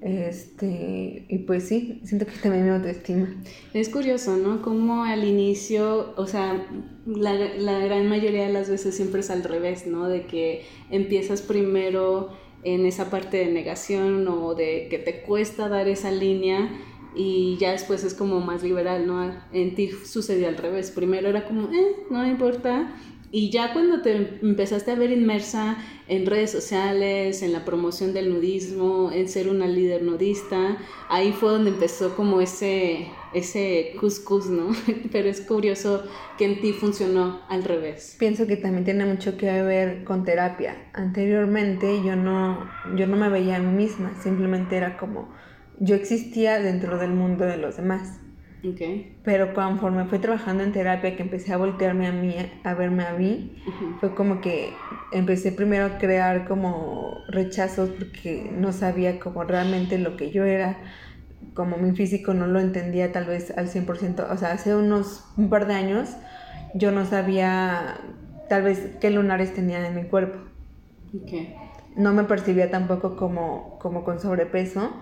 Este, 0.00 1.26
y 1.28 1.38
pues 1.38 1.68
sí, 1.68 2.00
siento 2.02 2.26
que 2.26 2.32
también 2.32 2.64
mi 2.64 2.70
autoestima. 2.70 3.28
Es 3.72 3.88
curioso, 3.88 4.36
¿no? 4.36 4.60
Como 4.60 5.04
al 5.04 5.22
inicio, 5.22 6.14
o 6.16 6.26
sea, 6.26 6.66
la, 7.06 7.34
la, 7.34 7.78
gran 7.78 8.08
mayoría 8.08 8.48
de 8.48 8.52
las 8.52 8.68
veces 8.68 8.96
siempre 8.96 9.20
es 9.20 9.30
al 9.30 9.44
revés, 9.44 9.86
¿no? 9.86 10.08
De 10.08 10.26
que 10.26 10.64
empiezas 10.90 11.40
primero 11.40 12.30
en 12.64 12.84
esa 12.84 13.10
parte 13.10 13.36
de 13.36 13.52
negación 13.52 14.26
o 14.26 14.54
de 14.54 14.88
que 14.90 14.98
te 14.98 15.22
cuesta 15.22 15.68
dar 15.68 15.86
esa 15.86 16.10
línea 16.10 16.68
y 17.14 17.56
ya 17.58 17.72
después 17.72 18.02
es 18.04 18.14
como 18.14 18.40
más 18.40 18.62
liberal, 18.62 19.06
¿no? 19.06 19.32
En 19.52 19.74
ti 19.74 19.90
sucedió 19.90 20.48
al 20.48 20.56
revés. 20.56 20.90
Primero 20.90 21.28
era 21.28 21.44
como, 21.44 21.70
eh, 21.72 21.96
no 22.10 22.22
me 22.22 22.28
importa. 22.28 22.94
Y 23.32 23.50
ya 23.50 23.72
cuando 23.72 24.02
te 24.02 24.38
empezaste 24.42 24.90
a 24.90 24.94
ver 24.94 25.10
inmersa 25.10 25.78
en 26.06 26.26
redes 26.26 26.50
sociales, 26.50 27.42
en 27.42 27.54
la 27.54 27.64
promoción 27.64 28.12
del 28.12 28.28
nudismo, 28.28 29.10
en 29.10 29.26
ser 29.26 29.48
una 29.48 29.66
líder 29.66 30.02
nudista, 30.02 30.76
ahí 31.08 31.32
fue 31.32 31.50
donde 31.50 31.70
empezó 31.70 32.14
como 32.14 32.42
ese, 32.42 33.08
ese 33.32 33.94
cuscús, 33.98 34.50
¿no? 34.50 34.72
Pero 35.12 35.30
es 35.30 35.40
curioso 35.40 36.02
que 36.36 36.44
en 36.44 36.60
ti 36.60 36.74
funcionó 36.74 37.40
al 37.48 37.64
revés. 37.64 38.16
Pienso 38.18 38.46
que 38.46 38.58
también 38.58 38.84
tiene 38.84 39.06
mucho 39.06 39.38
que 39.38 39.46
ver 39.46 40.04
con 40.04 40.24
terapia. 40.24 40.90
Anteriormente 40.92 42.02
yo 42.04 42.14
no, 42.14 42.68
yo 42.96 43.06
no 43.06 43.16
me 43.16 43.30
veía 43.30 43.56
a 43.56 43.60
mí 43.60 43.72
misma, 43.74 44.14
simplemente 44.22 44.76
era 44.76 44.98
como 44.98 45.32
yo 45.80 45.96
existía 45.96 46.60
dentro 46.60 46.98
del 46.98 47.10
mundo 47.10 47.44
de 47.44 47.56
los 47.56 47.76
demás. 47.76 48.21
Okay. 48.64 49.18
Pero 49.24 49.54
conforme 49.54 50.04
fui 50.04 50.20
trabajando 50.20 50.62
en 50.62 50.72
terapia, 50.72 51.16
que 51.16 51.22
empecé 51.22 51.52
a 51.52 51.56
voltearme 51.56 52.06
a 52.06 52.12
mí, 52.12 52.34
a 52.62 52.74
verme 52.74 53.04
a 53.04 53.12
mí, 53.14 53.56
fue 53.98 54.14
como 54.14 54.40
que 54.40 54.72
empecé 55.12 55.50
primero 55.50 55.86
a 55.86 55.98
crear 55.98 56.46
como 56.46 57.18
rechazos 57.28 57.90
porque 57.90 58.52
no 58.56 58.72
sabía 58.72 59.18
como 59.18 59.42
realmente 59.42 59.98
lo 59.98 60.16
que 60.16 60.30
yo 60.30 60.44
era, 60.44 60.78
como 61.54 61.76
mi 61.76 61.90
físico 61.96 62.34
no 62.34 62.46
lo 62.46 62.60
entendía 62.60 63.10
tal 63.10 63.24
vez 63.24 63.52
al 63.56 63.68
100%, 63.68 64.30
o 64.30 64.36
sea, 64.36 64.52
hace 64.52 64.76
unos 64.76 65.24
un 65.36 65.50
par 65.50 65.66
de 65.66 65.74
años 65.74 66.10
yo 66.74 66.92
no 66.92 67.04
sabía 67.04 67.98
tal 68.48 68.62
vez 68.62 68.96
qué 69.00 69.10
lunares 69.10 69.54
tenía 69.54 69.84
en 69.86 69.96
mi 69.96 70.04
cuerpo. 70.04 70.38
Okay 71.24 71.54
no 71.96 72.12
me 72.12 72.24
percibía 72.24 72.70
tampoco 72.70 73.16
como, 73.16 73.78
como 73.80 74.04
con 74.04 74.20
sobrepeso. 74.20 74.92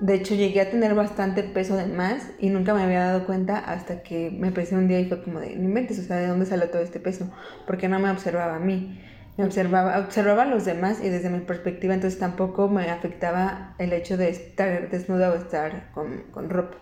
De 0.00 0.14
hecho, 0.14 0.34
llegué 0.34 0.60
a 0.60 0.70
tener 0.70 0.94
bastante 0.94 1.42
peso 1.42 1.76
de 1.76 1.86
más 1.86 2.30
y 2.38 2.50
nunca 2.50 2.74
me 2.74 2.82
había 2.82 3.04
dado 3.04 3.26
cuenta 3.26 3.58
hasta 3.58 4.02
que 4.02 4.30
me 4.30 4.52
pesé 4.52 4.76
un 4.76 4.88
día 4.88 5.00
y 5.00 5.06
fue 5.06 5.22
como 5.22 5.40
de, 5.40 5.56
no 5.56 5.64
inventes, 5.64 5.98
o 5.98 6.02
sea, 6.02 6.16
¿de 6.16 6.26
dónde 6.26 6.46
salió 6.46 6.68
todo 6.70 6.82
este 6.82 7.00
peso? 7.00 7.30
Porque 7.66 7.88
no 7.88 7.98
me 7.98 8.10
observaba 8.10 8.56
a 8.56 8.60
mí. 8.60 9.00
Me 9.36 9.44
observaba, 9.44 9.98
observaba 9.98 10.42
a 10.42 10.46
los 10.46 10.64
demás 10.64 11.00
y 11.02 11.08
desde 11.08 11.30
mi 11.30 11.40
perspectiva 11.40 11.94
entonces 11.94 12.18
tampoco 12.18 12.68
me 12.68 12.90
afectaba 12.90 13.74
el 13.78 13.92
hecho 13.92 14.16
de 14.16 14.28
estar 14.28 14.90
desnuda 14.90 15.30
o 15.30 15.34
estar 15.34 15.90
con, 15.92 16.24
con 16.32 16.50
ropa. 16.50 16.76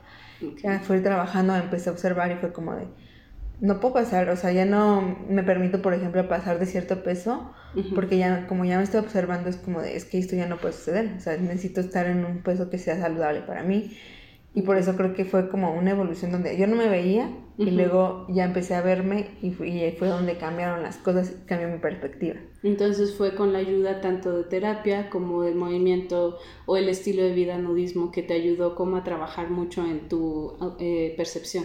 Ya 0.62 0.80
fui 0.80 1.00
trabajando, 1.00 1.54
empecé 1.56 1.88
a 1.90 1.92
observar 1.92 2.30
y 2.32 2.36
fue 2.36 2.52
como 2.52 2.74
de, 2.74 2.88
no 3.60 3.80
puedo 3.80 3.94
pasar, 3.94 4.28
o 4.30 4.36
sea, 4.36 4.52
ya 4.52 4.64
no 4.64 5.18
me 5.28 5.42
permito, 5.42 5.82
por 5.82 5.94
ejemplo, 5.94 6.28
pasar 6.28 6.58
de 6.58 6.66
cierto 6.66 7.02
peso, 7.02 7.52
porque 7.94 8.18
ya, 8.18 8.46
como 8.46 8.64
ya 8.64 8.78
me 8.78 8.84
estoy 8.84 9.00
observando, 9.00 9.48
es 9.48 9.56
como 9.56 9.80
de, 9.80 9.96
es 9.96 10.04
que 10.04 10.18
esto 10.18 10.36
ya 10.36 10.46
no 10.46 10.58
puede 10.58 10.74
suceder, 10.74 11.14
o 11.16 11.20
sea, 11.20 11.36
necesito 11.36 11.80
estar 11.80 12.06
en 12.06 12.24
un 12.24 12.42
peso 12.42 12.70
que 12.70 12.78
sea 12.78 12.98
saludable 13.00 13.42
para 13.42 13.62
mí, 13.62 13.96
y 14.54 14.62
por 14.62 14.76
eso 14.76 14.96
creo 14.96 15.14
que 15.14 15.24
fue 15.24 15.48
como 15.48 15.74
una 15.74 15.90
evolución 15.90 16.32
donde 16.32 16.56
yo 16.56 16.66
no 16.66 16.76
me 16.76 16.88
veía, 16.88 17.30
y 17.58 17.70
luego 17.72 18.26
ya 18.28 18.44
empecé 18.44 18.76
a 18.76 18.82
verme, 18.82 19.30
y, 19.42 19.50
fue, 19.50 19.68
y 19.68 19.92
fue 19.92 20.08
donde 20.08 20.38
cambiaron 20.38 20.82
las 20.82 20.96
cosas, 20.96 21.34
cambió 21.46 21.68
mi 21.68 21.78
perspectiva. 21.78 22.36
Entonces 22.62 23.16
fue 23.16 23.34
con 23.34 23.52
la 23.52 23.58
ayuda 23.58 24.00
tanto 24.00 24.36
de 24.36 24.44
terapia 24.44 25.10
como 25.10 25.42
del 25.42 25.56
movimiento 25.56 26.38
o 26.66 26.76
el 26.76 26.88
estilo 26.88 27.22
de 27.22 27.32
vida 27.32 27.58
nudismo 27.58 28.12
que 28.12 28.22
te 28.22 28.34
ayudó 28.34 28.76
como 28.76 28.96
a 28.96 29.04
trabajar 29.04 29.50
mucho 29.50 29.84
en 29.84 30.08
tu 30.08 30.56
eh, 30.78 31.14
percepción. 31.16 31.64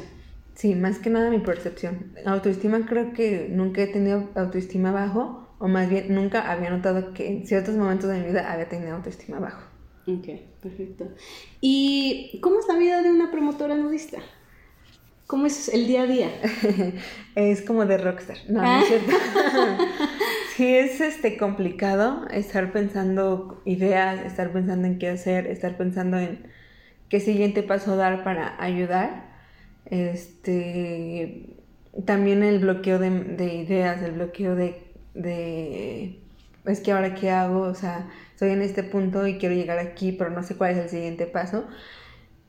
Sí, 0.55 0.75
más 0.75 1.00
que 1.00 1.10
nada 1.10 1.29
mi 1.29 1.39
percepción. 1.39 2.13
Autoestima 2.25 2.86
creo 2.86 3.13
que 3.13 3.48
nunca 3.50 3.81
he 3.81 3.88
tenido 3.88 4.29
autoestima 4.36 4.91
bajo, 4.91 5.48
o 5.60 5.67
más 5.67 5.89
bien 5.89 6.13
nunca 6.13 6.51
había 6.51 6.69
notado 6.69 7.13
que 7.13 7.27
en 7.27 7.48
ciertos 7.48 7.75
momentos 7.75 8.10
de 8.10 8.19
mi 8.19 8.27
vida 8.27 8.51
había 8.51 8.69
tenido 8.69 8.95
autoestima 8.95 9.39
bajo. 9.39 9.63
Ok, 10.05 10.27
perfecto. 10.62 11.07
¿Y 11.62 12.39
cómo 12.41 12.60
es 12.60 12.67
la 12.67 12.75
vida 12.75 13.01
de 13.01 13.10
una 13.10 13.31
promotora 13.31 13.75
nudista? 13.75 14.19
¿Cómo 15.25 15.48
es 15.48 15.69
el 15.69 15.88
día 15.88 16.03
a 16.03 16.05
día? 16.05 16.29
es 17.36 17.62
como 17.62 17.86
de 17.86 17.98
rockstar. 17.98 18.38
No, 18.50 18.62
no 18.62 18.79
es 18.79 18.88
cierto. 18.88 19.12
sí, 20.55 20.75
es 20.75 21.01
este 21.01 21.38
complicado 21.38 22.27
estar 22.29 22.72
pensando 22.72 23.62
ideas, 23.65 24.24
estar 24.25 24.51
pensando 24.51 24.86
en 24.86 25.00
qué 25.00 25.10
hacer, 25.10 25.48
estar 25.48 25.77
pensando 25.77 26.17
en 26.19 26.45
qué 27.10 27.19
siguiente 27.19 27.63
paso 27.63 27.95
dar 27.95 28.24
para 28.24 28.62
ayudar 28.62 29.33
este, 29.86 31.58
también 32.06 32.44
el 32.44 32.60
bloqueo 32.60 33.00
de, 33.00 33.54
ideas, 33.54 34.02
el 34.02 34.13
bloqueo 34.13 34.56
de, 34.56 36.20
es 36.66 36.80
que 36.80 36.92
ahora 36.92 37.16
qué 37.16 37.30
hago, 37.30 37.62
o 37.62 37.75
sea, 37.75 38.10
estoy 38.32 38.52
en 38.52 38.62
este 38.62 38.84
punto 38.84 39.28
y 39.28 39.38
quiero 39.38 39.56
llegar 39.56 39.80
aquí, 39.80 40.12
pero 40.12 40.30
no 40.30 40.44
sé 40.44 40.56
cuál 40.56 40.72
es 40.72 40.78
el 40.78 40.90
siguiente 40.90 41.25
paso. 41.25 41.66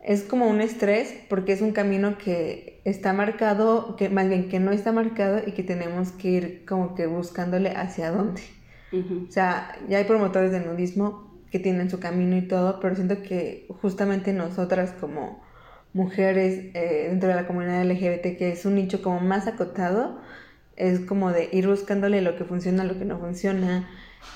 Es 0.00 0.23
como 0.23 0.49
un 0.49 0.61
estrés 0.61 1.14
porque 1.31 1.53
es 1.53 1.62
un 1.62 1.73
camino 1.73 2.19
que 2.19 2.81
está 2.85 3.12
marcado, 3.12 3.97
que 3.97 4.11
más 4.11 4.29
bien 4.29 4.49
que 4.49 4.61
no 4.61 4.71
está 4.71 4.93
marcado 4.93 5.41
y 5.47 5.53
que 5.53 5.62
tenemos 5.62 6.12
que 6.12 6.29
ir 6.29 6.64
como 6.67 6.95
que 6.95 7.07
buscándole 7.07 7.71
hacia 7.71 8.11
dónde. 8.11 8.43
O 8.93 9.33
sea, 9.33 9.76
ya 9.88 9.99
hay 9.99 10.05
promotores 10.05 10.53
del 10.53 10.67
nudismo 10.67 11.35
que 11.50 11.59
tienen 11.59 11.91
su 11.91 11.99
camino 11.99 12.37
y 12.37 12.43
todo, 12.43 12.79
pero 12.81 12.95
siento 12.95 13.23
que 13.23 13.67
justamente 13.81 14.33
nosotras 14.33 14.93
como 14.93 15.44
mujeres 15.95 16.75
eh, 16.75 17.07
dentro 17.09 17.31
de 17.31 17.37
la 17.37 17.47
comunidad 17.47 17.85
LGBT, 17.85 18.37
que 18.37 18.51
es 18.51 18.67
un 18.67 18.75
nicho 18.75 19.01
como 19.01 19.21
más 19.21 19.47
acotado, 19.47 20.21
es 20.77 21.01
como 21.01 21.31
de 21.31 21.49
ir 21.53 21.69
buscándole 21.69 22.21
lo 22.21 22.37
que 22.37 22.45
funciona, 22.45 22.85
lo 22.85 22.99
que 22.99 23.05
no 23.05 23.19
funciona. 23.19 23.89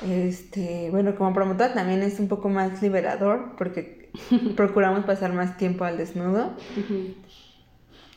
Este, 0.08 0.88
bueno, 0.90 1.16
como 1.16 1.34
promotora 1.34 1.74
también 1.74 2.02
es 2.02 2.20
un 2.20 2.28
poco 2.28 2.48
más 2.48 2.80
liberador 2.80 3.56
porque 3.58 4.10
procuramos 4.56 5.04
pasar 5.04 5.32
más 5.32 5.56
tiempo 5.56 5.84
al 5.84 5.98
desnudo. 5.98 6.52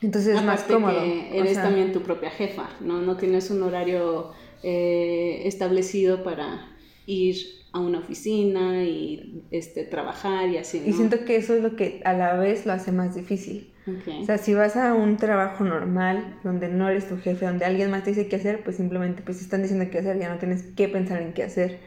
Entonces 0.02 0.38
es 0.38 0.44
más 0.44 0.64
cómodo. 0.64 1.00
Que 1.02 1.38
eres 1.38 1.56
también 1.56 1.92
tu 1.92 2.02
propia 2.02 2.30
jefa, 2.30 2.70
¿no? 2.80 3.02
No 3.02 3.18
tienes 3.18 3.50
un 3.50 3.64
horario 3.64 4.32
eh, 4.62 5.42
establecido 5.46 6.24
para 6.24 6.68
ir 7.08 7.61
a 7.74 7.80
una 7.80 8.00
oficina 8.00 8.84
y 8.84 9.44
este, 9.52 9.84
trabajar 9.84 10.50
y 10.50 10.58
así. 10.58 10.84
Y 10.86 10.94
siento 10.94 11.24
que 11.26 11.38
eso 11.38 11.56
es 11.56 11.64
lo 11.64 11.76
que 11.76 12.02
a 12.04 12.14
la 12.14 12.36
vez 12.36 12.66
lo 12.66 12.74
hace 12.74 12.92
más 12.92 13.16
difícil. 13.16 13.74
O 14.22 14.26
sea, 14.26 14.38
si 14.38 14.54
vas 14.54 14.76
a 14.76 14.94
un 14.94 15.18
trabajo 15.18 15.64
normal, 15.64 16.40
donde 16.44 16.68
no 16.68 16.88
eres 16.90 17.08
tu 17.08 17.18
jefe, 17.18 17.46
donde 17.46 17.66
alguien 17.66 17.90
más 17.90 18.04
te 18.04 18.12
dice 18.12 18.28
qué 18.28 18.36
hacer, 18.36 18.64
pues 18.64 18.76
simplemente 18.76 19.24
pues 19.24 19.42
están 19.42 19.64
diciendo 19.64 19.86
qué 19.90 20.00
hacer, 20.00 20.20
ya 20.20 20.30
no 20.30 20.38
tienes 20.38 20.64
que 20.64 20.88
pensar 20.88 21.22
en 21.22 21.34
qué 21.34 21.44
hacer. 21.44 21.80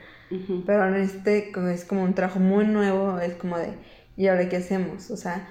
Pero 0.67 0.89
en 0.89 0.97
este 0.97 1.53
es 1.73 1.85
como 1.85 2.03
un 2.03 2.15
trabajo 2.15 2.41
muy 2.41 2.67
nuevo, 2.67 3.21
es 3.21 3.35
como 3.35 3.57
de, 3.57 3.75
¿y 4.17 4.27
ahora 4.27 4.49
qué 4.49 4.57
hacemos? 4.57 5.11
O 5.11 5.17
sea, 5.17 5.47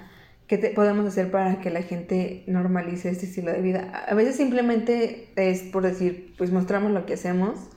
¿qué 0.46 0.58
podemos 0.74 1.06
hacer 1.06 1.30
para 1.30 1.60
que 1.60 1.70
la 1.70 1.82
gente 1.82 2.44
normalice 2.46 3.10
este 3.10 3.26
estilo 3.26 3.52
de 3.52 3.60
vida? 3.60 4.04
A 4.06 4.14
veces 4.14 4.36
simplemente 4.36 5.32
es 5.36 5.62
por 5.62 5.82
decir, 5.82 6.34
pues 6.36 6.50
mostramos 6.50 6.92
lo 6.92 7.06
que 7.06 7.14
hacemos 7.14 7.70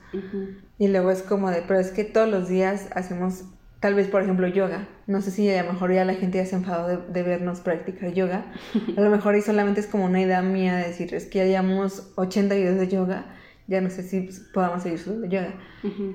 y 0.78 0.88
luego 0.88 1.10
es 1.10 1.22
como 1.22 1.50
de, 1.50 1.62
pero 1.66 1.80
es 1.80 1.90
que 1.90 2.04
todos 2.04 2.28
los 2.28 2.48
días 2.48 2.88
hacemos 2.94 3.44
tal 3.80 3.94
vez, 3.94 4.08
por 4.08 4.22
ejemplo, 4.22 4.48
yoga. 4.48 4.88
No 5.06 5.22
sé 5.22 5.30
si 5.30 5.48
a 5.50 5.62
lo 5.62 5.72
mejor 5.72 5.92
ya 5.92 6.04
la 6.04 6.14
gente 6.14 6.38
ya 6.38 6.46
se 6.46 6.56
enfadó 6.56 6.88
de, 6.88 6.96
de, 7.12 7.22
vernos 7.22 7.60
practicar 7.60 8.12
yoga. 8.12 8.44
A 8.96 9.00
lo 9.00 9.10
mejor 9.10 9.36
y 9.36 9.42
solamente 9.42 9.80
es 9.80 9.86
como 9.86 10.04
una 10.04 10.20
idea 10.20 10.42
mía 10.42 10.76
de 10.76 10.88
decir, 10.88 11.14
es 11.14 11.26
que 11.26 11.38
ya 11.38 11.44
llevamos 11.44 12.12
80 12.16 12.54
videos 12.56 12.78
de 12.78 12.88
yoga, 12.88 13.26
ya 13.68 13.80
no 13.80 13.90
sé 13.90 14.02
si 14.02 14.22
pues, 14.22 14.40
podamos 14.52 14.82
seguir 14.82 14.98
subiendo 14.98 15.28
yoga. 15.28 15.54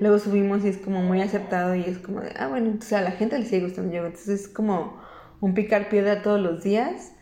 Luego 0.00 0.18
subimos 0.18 0.64
y 0.64 0.68
es 0.68 0.76
como 0.76 1.02
muy 1.02 1.22
aceptado 1.22 1.74
y 1.74 1.82
es 1.82 1.98
como 1.98 2.20
de, 2.20 2.32
ah, 2.36 2.48
bueno, 2.48 2.66
entonces 2.66 2.92
a 2.92 3.00
la 3.00 3.12
gente 3.12 3.38
le 3.38 3.46
sigue 3.46 3.62
gustando 3.64 3.94
yoga. 3.94 4.08
Entonces 4.08 4.42
es 4.42 4.48
como 4.48 5.00
un 5.44 5.52
picar 5.52 5.90
piedra 5.90 6.22
todos 6.22 6.40
los 6.40 6.64
días. 6.64 7.12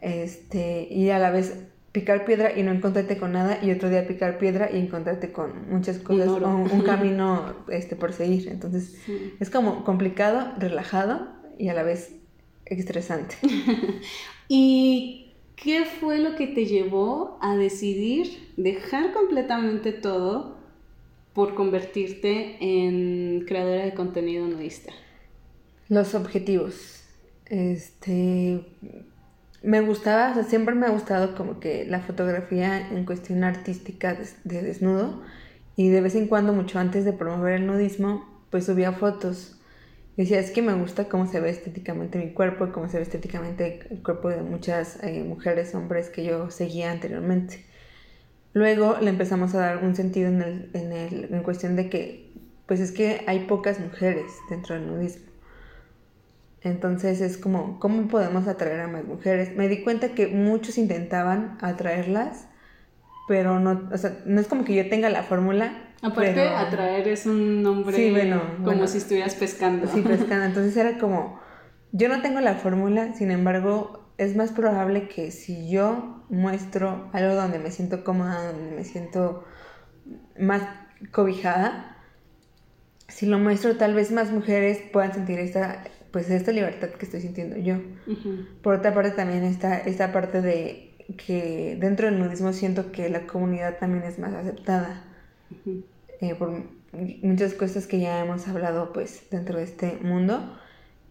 Este, 0.00 0.88
y 0.90 1.10
a 1.10 1.18
la 1.18 1.30
vez 1.30 1.58
picar 1.92 2.24
piedra 2.24 2.56
y 2.56 2.62
no 2.62 2.72
encontrarte 2.72 3.18
con 3.18 3.32
nada 3.32 3.58
y 3.62 3.70
otro 3.70 3.90
día 3.90 4.06
picar 4.06 4.38
piedra 4.38 4.70
y 4.72 4.78
encontrarte 4.78 5.30
con 5.30 5.68
muchas 5.68 5.98
cosas 5.98 6.28
un, 6.28 6.70
un, 6.70 6.80
camino 6.86 7.54
este 7.68 7.96
por 7.96 8.14
seguir. 8.14 8.48
Entonces 8.48 8.96
es 9.38 9.50
como 9.50 9.84
complicado 9.84 10.54
relajado 10.58 11.28
y 11.58 11.68
a 11.68 11.74
la 11.74 11.82
vez 11.82 12.14
estresante. 12.64 13.36
Y 14.52 15.30
qué 15.54 15.84
fue 15.84 16.18
lo 16.18 16.34
que 16.34 16.48
te 16.48 16.66
llevó 16.66 17.38
a 17.40 17.56
decidir 17.56 18.52
dejar 18.56 19.12
completamente 19.12 19.92
todo 19.92 20.56
por 21.34 21.54
convertirte 21.54 22.56
en 22.58 23.44
creadora 23.46 23.84
de 23.84 23.94
contenido 23.94 24.48
nudista 24.48 24.92
los 25.88 26.16
objetivos 26.16 26.99
este 27.50 28.64
me 29.62 29.80
gustaba, 29.82 30.30
o 30.30 30.34
sea, 30.34 30.44
siempre 30.44 30.74
me 30.74 30.86
ha 30.86 30.90
gustado 30.90 31.34
como 31.34 31.60
que 31.60 31.84
la 31.84 32.00
fotografía 32.00 32.88
en 32.90 33.04
cuestión 33.04 33.44
artística 33.44 34.16
de, 34.44 34.62
desnudo 34.62 35.22
y 35.76 35.88
de 35.88 36.00
vez 36.00 36.14
en 36.14 36.28
cuando, 36.28 36.52
mucho 36.52 36.78
antes 36.78 37.04
de 37.04 37.12
promover 37.12 37.54
el 37.54 37.66
nudismo, 37.66 38.26
pues 38.50 38.66
subía 38.66 38.92
fotos. 38.92 39.56
Y 40.16 40.22
decía, 40.22 40.40
es 40.40 40.50
que 40.50 40.62
me 40.62 40.74
gusta 40.74 41.08
cómo 41.08 41.26
se 41.26 41.40
ve 41.40 41.50
estéticamente 41.50 42.18
mi 42.18 42.32
cuerpo 42.32 42.66
y 42.66 42.70
cómo 42.70 42.88
se 42.88 42.96
ve 42.96 43.02
estéticamente 43.02 43.86
el 43.90 44.02
cuerpo 44.02 44.28
de 44.28 44.42
muchas 44.42 45.02
eh, 45.02 45.22
mujeres, 45.24 45.74
hombres 45.74 46.10
que 46.10 46.24
yo 46.24 46.50
seguía 46.50 46.90
anteriormente. 46.90 47.64
Luego 48.52 48.98
le 49.00 49.10
empezamos 49.10 49.54
a 49.54 49.58
dar 49.58 49.84
un 49.84 49.94
sentido 49.94 50.28
en, 50.28 50.42
el, 50.42 50.70
en, 50.74 50.92
el, 50.92 51.32
en 51.32 51.42
cuestión 51.42 51.76
de 51.76 51.88
que, 51.88 52.32
pues 52.66 52.80
es 52.80 52.92
que 52.92 53.22
hay 53.26 53.40
pocas 53.40 53.78
mujeres 53.78 54.32
dentro 54.50 54.74
del 54.74 54.86
nudismo. 54.86 55.29
Entonces 56.62 57.20
es 57.20 57.38
como, 57.38 57.78
¿cómo 57.80 58.08
podemos 58.08 58.46
atraer 58.46 58.80
a 58.80 58.88
más 58.88 59.04
mujeres? 59.04 59.56
Me 59.56 59.68
di 59.68 59.82
cuenta 59.82 60.10
que 60.10 60.26
muchos 60.26 60.76
intentaban 60.76 61.56
atraerlas, 61.62 62.46
pero 63.26 63.60
no, 63.60 63.88
o 63.92 63.96
sea, 63.96 64.18
no 64.26 64.40
es 64.40 64.46
como 64.46 64.64
que 64.64 64.74
yo 64.74 64.88
tenga 64.88 65.08
la 65.08 65.22
fórmula. 65.22 65.72
Aparte, 66.02 66.40
atraer 66.40 67.08
es 67.08 67.26
un 67.26 67.62
nombre 67.62 67.96
sí, 67.96 68.10
bueno, 68.10 68.42
como 68.64 68.86
si 68.86 68.98
estuvieras 68.98 69.34
pescando. 69.34 69.86
Sí, 69.86 70.02
pescando. 70.02 70.44
Entonces 70.46 70.76
era 70.76 70.98
como, 70.98 71.40
yo 71.92 72.08
no 72.08 72.20
tengo 72.20 72.40
la 72.40 72.54
fórmula, 72.54 73.14
sin 73.14 73.30
embargo, 73.30 74.12
es 74.18 74.36
más 74.36 74.50
probable 74.50 75.08
que 75.08 75.30
si 75.30 75.70
yo 75.70 76.24
muestro 76.28 77.08
algo 77.14 77.34
donde 77.34 77.58
me 77.58 77.70
siento 77.70 78.04
cómoda, 78.04 78.52
donde 78.52 78.76
me 78.76 78.84
siento 78.84 79.44
más 80.38 80.62
cobijada, 81.10 81.96
si 83.08 83.26
lo 83.26 83.38
muestro, 83.38 83.76
tal 83.76 83.94
vez 83.94 84.12
más 84.12 84.30
mujeres 84.30 84.78
puedan 84.92 85.14
sentir 85.14 85.38
esta 85.38 85.84
pues 86.10 86.30
esta 86.30 86.52
libertad 86.52 86.88
que 86.90 87.04
estoy 87.04 87.20
sintiendo 87.20 87.56
yo. 87.56 87.76
Por 88.62 88.74
otra 88.74 88.94
parte 88.94 89.12
también 89.12 89.44
está 89.44 89.78
esta 89.78 90.12
parte 90.12 90.42
de 90.42 90.94
que 91.16 91.76
dentro 91.80 92.06
del 92.06 92.18
nudismo 92.18 92.52
siento 92.52 92.92
que 92.92 93.08
la 93.08 93.26
comunidad 93.26 93.78
también 93.78 94.04
es 94.04 94.18
más 94.18 94.32
aceptada 94.32 95.04
eh, 96.20 96.34
por 96.34 96.62
muchas 97.22 97.54
cosas 97.54 97.86
que 97.86 98.00
ya 98.00 98.20
hemos 98.20 98.46
hablado 98.48 98.92
pues 98.92 99.24
dentro 99.30 99.58
de 99.58 99.64
este 99.64 99.98
mundo. 100.02 100.58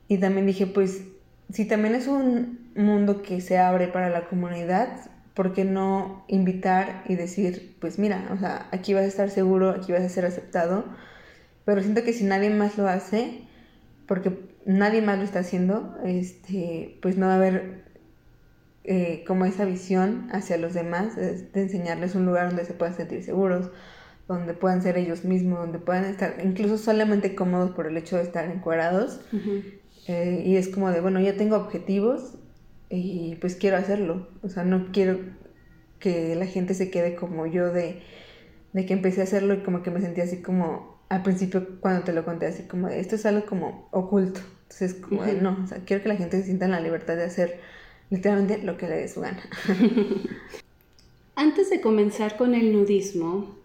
Y 0.07 0.17
también 0.17 0.45
dije 0.45 0.67
pues 0.67 1.03
si 1.51 1.65
también 1.65 1.95
es 1.95 2.07
un 2.07 2.71
mundo 2.75 3.21
que 3.21 3.41
se 3.41 3.57
abre 3.57 3.87
para 3.87 4.09
la 4.09 4.27
comunidad 4.27 5.09
¿por 5.33 5.53
qué 5.53 5.63
no 5.63 6.25
invitar 6.27 7.03
y 7.07 7.15
decir 7.15 7.75
pues 7.79 7.97
mira 7.97 8.29
o 8.33 8.37
sea 8.37 8.67
aquí 8.71 8.93
vas 8.93 9.03
a 9.03 9.07
estar 9.07 9.29
seguro 9.29 9.69
aquí 9.69 9.91
vas 9.91 10.01
a 10.01 10.09
ser 10.09 10.25
aceptado 10.25 10.85
pero 11.65 11.81
siento 11.81 12.03
que 12.03 12.13
si 12.13 12.23
nadie 12.23 12.49
más 12.49 12.77
lo 12.77 12.87
hace 12.87 13.41
porque 14.05 14.48
nadie 14.65 15.01
más 15.01 15.17
lo 15.17 15.23
está 15.23 15.39
haciendo, 15.39 15.97
este, 16.05 16.97
pues 17.01 17.17
no 17.17 17.27
va 17.27 17.33
a 17.33 17.35
haber 17.37 17.83
eh, 18.83 19.23
como 19.27 19.45
esa 19.45 19.65
visión 19.65 20.29
hacia 20.31 20.57
los 20.57 20.73
demás, 20.73 21.15
de, 21.15 21.47
enseñarles 21.53 22.15
un 22.15 22.25
lugar 22.25 22.47
donde 22.47 22.65
se 22.65 22.73
puedan 22.73 22.95
sentir 22.95 23.23
seguros, 23.23 23.69
donde 24.27 24.53
puedan 24.53 24.81
ser 24.81 24.97
ellos 24.97 25.25
mismos, 25.25 25.59
donde 25.59 25.79
puedan 25.79 26.05
estar 26.05 26.37
incluso 26.43 26.77
solamente 26.77 27.35
cómodos 27.35 27.71
por 27.71 27.87
el 27.87 27.97
hecho 27.97 28.17
de 28.17 28.23
estar 28.23 28.49
encuadrados. 28.49 29.21
Eh, 30.07 30.43
y 30.45 30.55
es 30.55 30.69
como 30.69 30.91
de, 30.91 31.01
bueno, 31.01 31.19
ya 31.19 31.35
tengo 31.35 31.55
objetivos 31.55 32.35
y 32.89 33.35
pues 33.41 33.55
quiero 33.55 33.77
hacerlo. 33.77 34.27
O 34.43 34.49
sea, 34.49 34.63
no 34.63 34.91
quiero 34.91 35.19
que 35.99 36.35
la 36.35 36.45
gente 36.45 36.73
se 36.73 36.89
quede 36.89 37.15
como 37.15 37.45
yo 37.45 37.71
de, 37.71 38.01
de 38.73 38.85
que 38.85 38.93
empecé 38.93 39.21
a 39.21 39.25
hacerlo 39.25 39.55
y 39.55 39.59
como 39.59 39.83
que 39.83 39.91
me 39.91 40.01
sentía 40.01 40.23
así 40.23 40.41
como 40.41 40.98
al 41.09 41.23
principio 41.23 41.79
cuando 41.79 42.03
te 42.03 42.13
lo 42.13 42.23
conté 42.23 42.45
así 42.45 42.63
como 42.63 42.87
de, 42.87 42.99
esto 42.99 43.15
es 43.15 43.25
algo 43.25 43.45
como 43.45 43.89
oculto. 43.91 44.39
Entonces, 44.63 44.93
como 44.93 45.23
de, 45.23 45.33
no, 45.33 45.57
o 45.63 45.67
sea, 45.67 45.79
quiero 45.79 46.03
que 46.03 46.09
la 46.09 46.15
gente 46.15 46.37
se 46.37 46.45
sienta 46.45 46.65
en 46.65 46.71
la 46.71 46.79
libertad 46.79 47.15
de 47.15 47.23
hacer 47.23 47.59
literalmente 48.11 48.59
lo 48.59 48.77
que 48.77 48.87
le 48.87 48.97
dé 48.97 49.07
su 49.07 49.21
gana. 49.21 49.41
Antes 51.35 51.71
de 51.71 51.81
comenzar 51.81 52.37
con 52.37 52.53
el 52.53 52.71
nudismo 52.73 53.57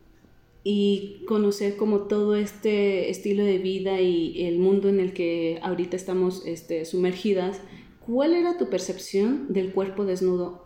y 0.63 1.25
conocer 1.29 1.77
como 1.77 2.03
todo 2.03 2.37
este 2.37 3.11
estilo 3.11 3.45
de 3.45 3.59
vida 3.59 4.01
y 4.01 4.47
el 4.47 4.59
mundo 4.59 4.89
en 4.89 4.99
el 4.99 5.13
que 5.13 5.61
ahorita 5.63 5.97
estamos 5.97 6.43
este, 6.47 6.87
sumergidas, 6.87 7.61
¿cuál 8.07 8.33
era 8.33 8.57
tu 8.57 8.71
percepción 8.71 9.53
del 9.53 9.73
cuerpo 9.73 10.07
desnudo 10.07 10.65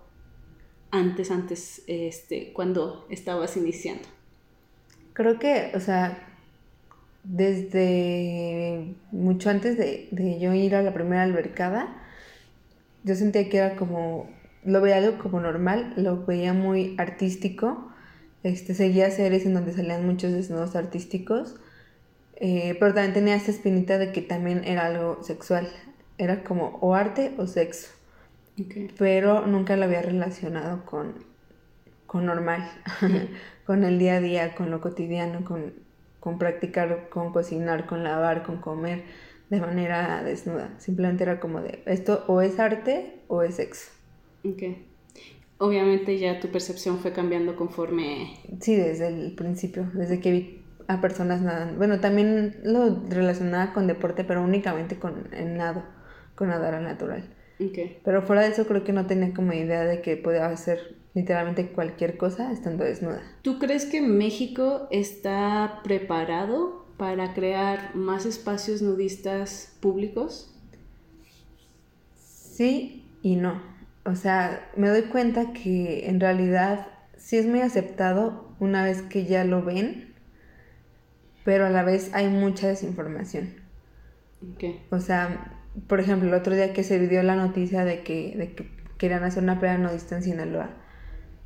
antes, 0.93 1.33
antes, 1.33 1.83
este, 1.89 2.53
cuando 2.53 3.07
estabas 3.11 3.57
iniciando? 3.57 4.09
Creo 5.15 5.41
que, 5.41 5.73
o 5.75 5.81
sea, 5.81 6.38
desde 7.29 8.95
mucho 9.13 9.51
antes 9.51 9.77
de, 9.77 10.09
yo 10.41 10.55
ir 10.55 10.75
a 10.75 10.83
la 10.83 10.95
primera 10.95 11.23
albercada, 11.23 11.95
yo 13.05 13.15
sentía 13.15 13.49
que 13.51 13.59
era 13.59 13.77
como, 13.77 14.31
lo 14.65 14.81
veía 14.81 14.97
algo 14.97 15.19
como 15.19 15.39
normal, 15.39 15.93
lo 15.97 16.25
veía 16.25 16.55
muy 16.55 16.95
artístico, 16.97 17.93
este, 18.43 18.75
seguía 18.75 19.11
series 19.11 19.45
en 19.45 19.55
donde 19.55 19.75
salían 19.75 20.07
muchos 20.07 20.33
desnudos 20.33 20.75
artísticos, 20.75 21.57
eh, 22.37 22.77
pero 22.81 22.95
también 22.95 23.13
tenía 23.13 23.35
esta 23.35 23.51
espinita 23.51 23.99
de 23.99 24.11
que 24.11 24.23
también 24.23 24.65
era 24.65 24.87
algo 24.87 25.23
sexual, 25.23 25.69
era 26.17 26.45
como 26.45 26.79
o 26.81 26.95
arte 26.95 27.35
o 27.37 27.47
sexo, 27.47 27.91
pero 28.97 29.47
nunca 29.47 29.77
lo 29.77 29.85
había 29.85 30.01
relacionado 30.01 30.87
con, 30.87 31.13
con 32.07 32.25
normal, 32.25 32.71
con 33.67 33.85
el 33.85 33.99
día 33.99 34.15
a 34.15 34.21
día, 34.21 34.55
con 34.55 34.71
lo 34.71 34.81
cotidiano, 34.81 35.45
con 35.45 35.88
con 36.29 36.39
practicar, 36.39 37.09
con 37.09 37.33
cocinar, 37.33 37.87
con 37.87 38.05
lavar, 38.05 38.43
con 38.43 38.59
comer 38.59 39.05
de 39.49 39.61
manera 39.61 40.23
desnuda. 40.23 40.75
Simplemente 40.77 41.23
era 41.25 41.41
como 41.41 41.63
de, 41.63 41.83
esto 41.87 42.23
o 42.27 42.43
es 42.43 42.59
arte 42.59 43.23
o 43.29 43.41
es 43.43 43.55
sexo. 43.55 43.91
Ok. 44.45 44.63
Obviamente 45.57 46.19
ya 46.19 46.39
tu 46.39 46.49
percepción 46.49 46.99
fue 46.99 47.15
cambiando 47.15 47.57
conforme... 47.57 48.35
Sí, 48.61 48.77
desde 48.77 49.09
el 49.09 49.35
principio, 49.37 49.91
desde 49.95 50.21
que 50.21 50.31
vi 50.31 50.65
a 50.87 51.01
personas 51.01 51.41
nadando. 51.41 51.79
Bueno, 51.79 51.99
también 51.99 52.57
lo 52.63 53.03
relacionaba 53.09 53.73
con 53.73 53.87
deporte, 53.87 54.23
pero 54.23 54.43
únicamente 54.43 54.99
con 54.99 55.33
el 55.33 55.57
nado, 55.57 55.83
con 56.35 56.49
nadar 56.49 56.75
al 56.75 56.85
natural. 56.85 57.25
Ok. 57.59 58.03
Pero 58.05 58.21
fuera 58.21 58.43
de 58.43 58.49
eso 58.49 58.67
creo 58.67 58.85
que 58.85 58.93
no 58.93 59.07
tenía 59.07 59.33
como 59.33 59.55
idea 59.55 59.83
de 59.85 60.03
que 60.03 60.19
podía 60.19 60.45
hacer 60.45 60.98
literalmente 61.19 61.69
cualquier 61.69 62.17
cosa 62.17 62.53
estando 62.53 62.85
desnuda. 62.85 63.21
¿Tú 63.43 63.59
crees 63.59 63.87
que 63.87 64.01
México 64.01 64.87
está 64.91 65.81
preparado 65.83 66.87
para 66.97 67.35
crear 67.35 67.95
más 67.97 68.25
espacios 68.25 68.83
nudistas 68.83 69.77
públicos? 69.81 70.55
Sí 72.17 73.05
y 73.23 73.37
no. 73.37 73.61
O 74.05 74.15
sea, 74.15 74.71
me 74.77 74.89
doy 74.89 75.03
cuenta 75.03 75.53
que 75.53 76.09
en 76.09 76.21
realidad 76.21 76.87
sí 77.17 77.37
es 77.37 77.47
muy 77.47 77.61
aceptado 77.61 78.55
una 78.61 78.85
vez 78.85 79.03
que 79.03 79.27
ya 79.27 79.45
lo 79.45 79.63
ven, 79.63 80.15
pero 81.45 81.67
a 81.67 81.71
la 81.71 81.83
vez 81.83 82.11
hay 82.15 82.29
mucha 82.29 82.69
desinformación. 82.69 83.55
Ok. 84.55 84.65
O 84.91 85.01
sea, 85.01 85.59
por 85.89 85.99
ejemplo, 85.99 86.29
el 86.29 86.35
otro 86.35 86.55
día 86.55 86.73
que 86.73 86.85
se 86.85 87.07
dio 87.09 87.23
la 87.23 87.35
noticia 87.35 87.85
de 87.85 88.03
que, 88.03 88.35
de 88.37 88.55
que 88.55 88.71
querían 88.99 89.25
hacer 89.25 89.43
una 89.43 89.59
playa 89.59 89.79
nudista 89.79 90.17
en 90.17 90.23
Sinaloa. 90.23 90.71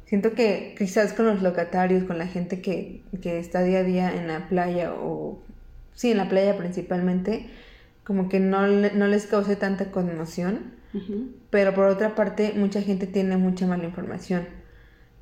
Siento 0.06 0.34
que 0.34 0.74
quizás 0.76 1.12
con 1.12 1.26
los 1.26 1.42
locatarios, 1.42 2.04
con 2.04 2.18
la 2.18 2.26
gente 2.26 2.60
que, 2.60 3.02
que 3.22 3.38
está 3.38 3.62
día 3.62 3.78
a 3.78 3.82
día 3.82 4.14
en 4.14 4.28
la 4.28 4.48
playa 4.48 4.92
o 4.92 5.42
sí, 5.94 6.10
en 6.10 6.18
la 6.18 6.28
playa 6.28 6.56
principalmente, 6.56 7.46
como 8.04 8.28
que 8.28 8.40
no, 8.40 8.66
no 8.66 9.06
les 9.06 9.26
cause 9.26 9.56
tanta 9.56 9.90
conmoción. 9.90 10.72
Ujú. 10.94 11.32
Pero 11.50 11.74
por 11.74 11.86
otra 11.86 12.14
parte, 12.14 12.52
mucha 12.54 12.82
gente 12.82 13.06
tiene 13.06 13.36
mucha 13.36 13.66
mala 13.66 13.84
información. 13.84 14.46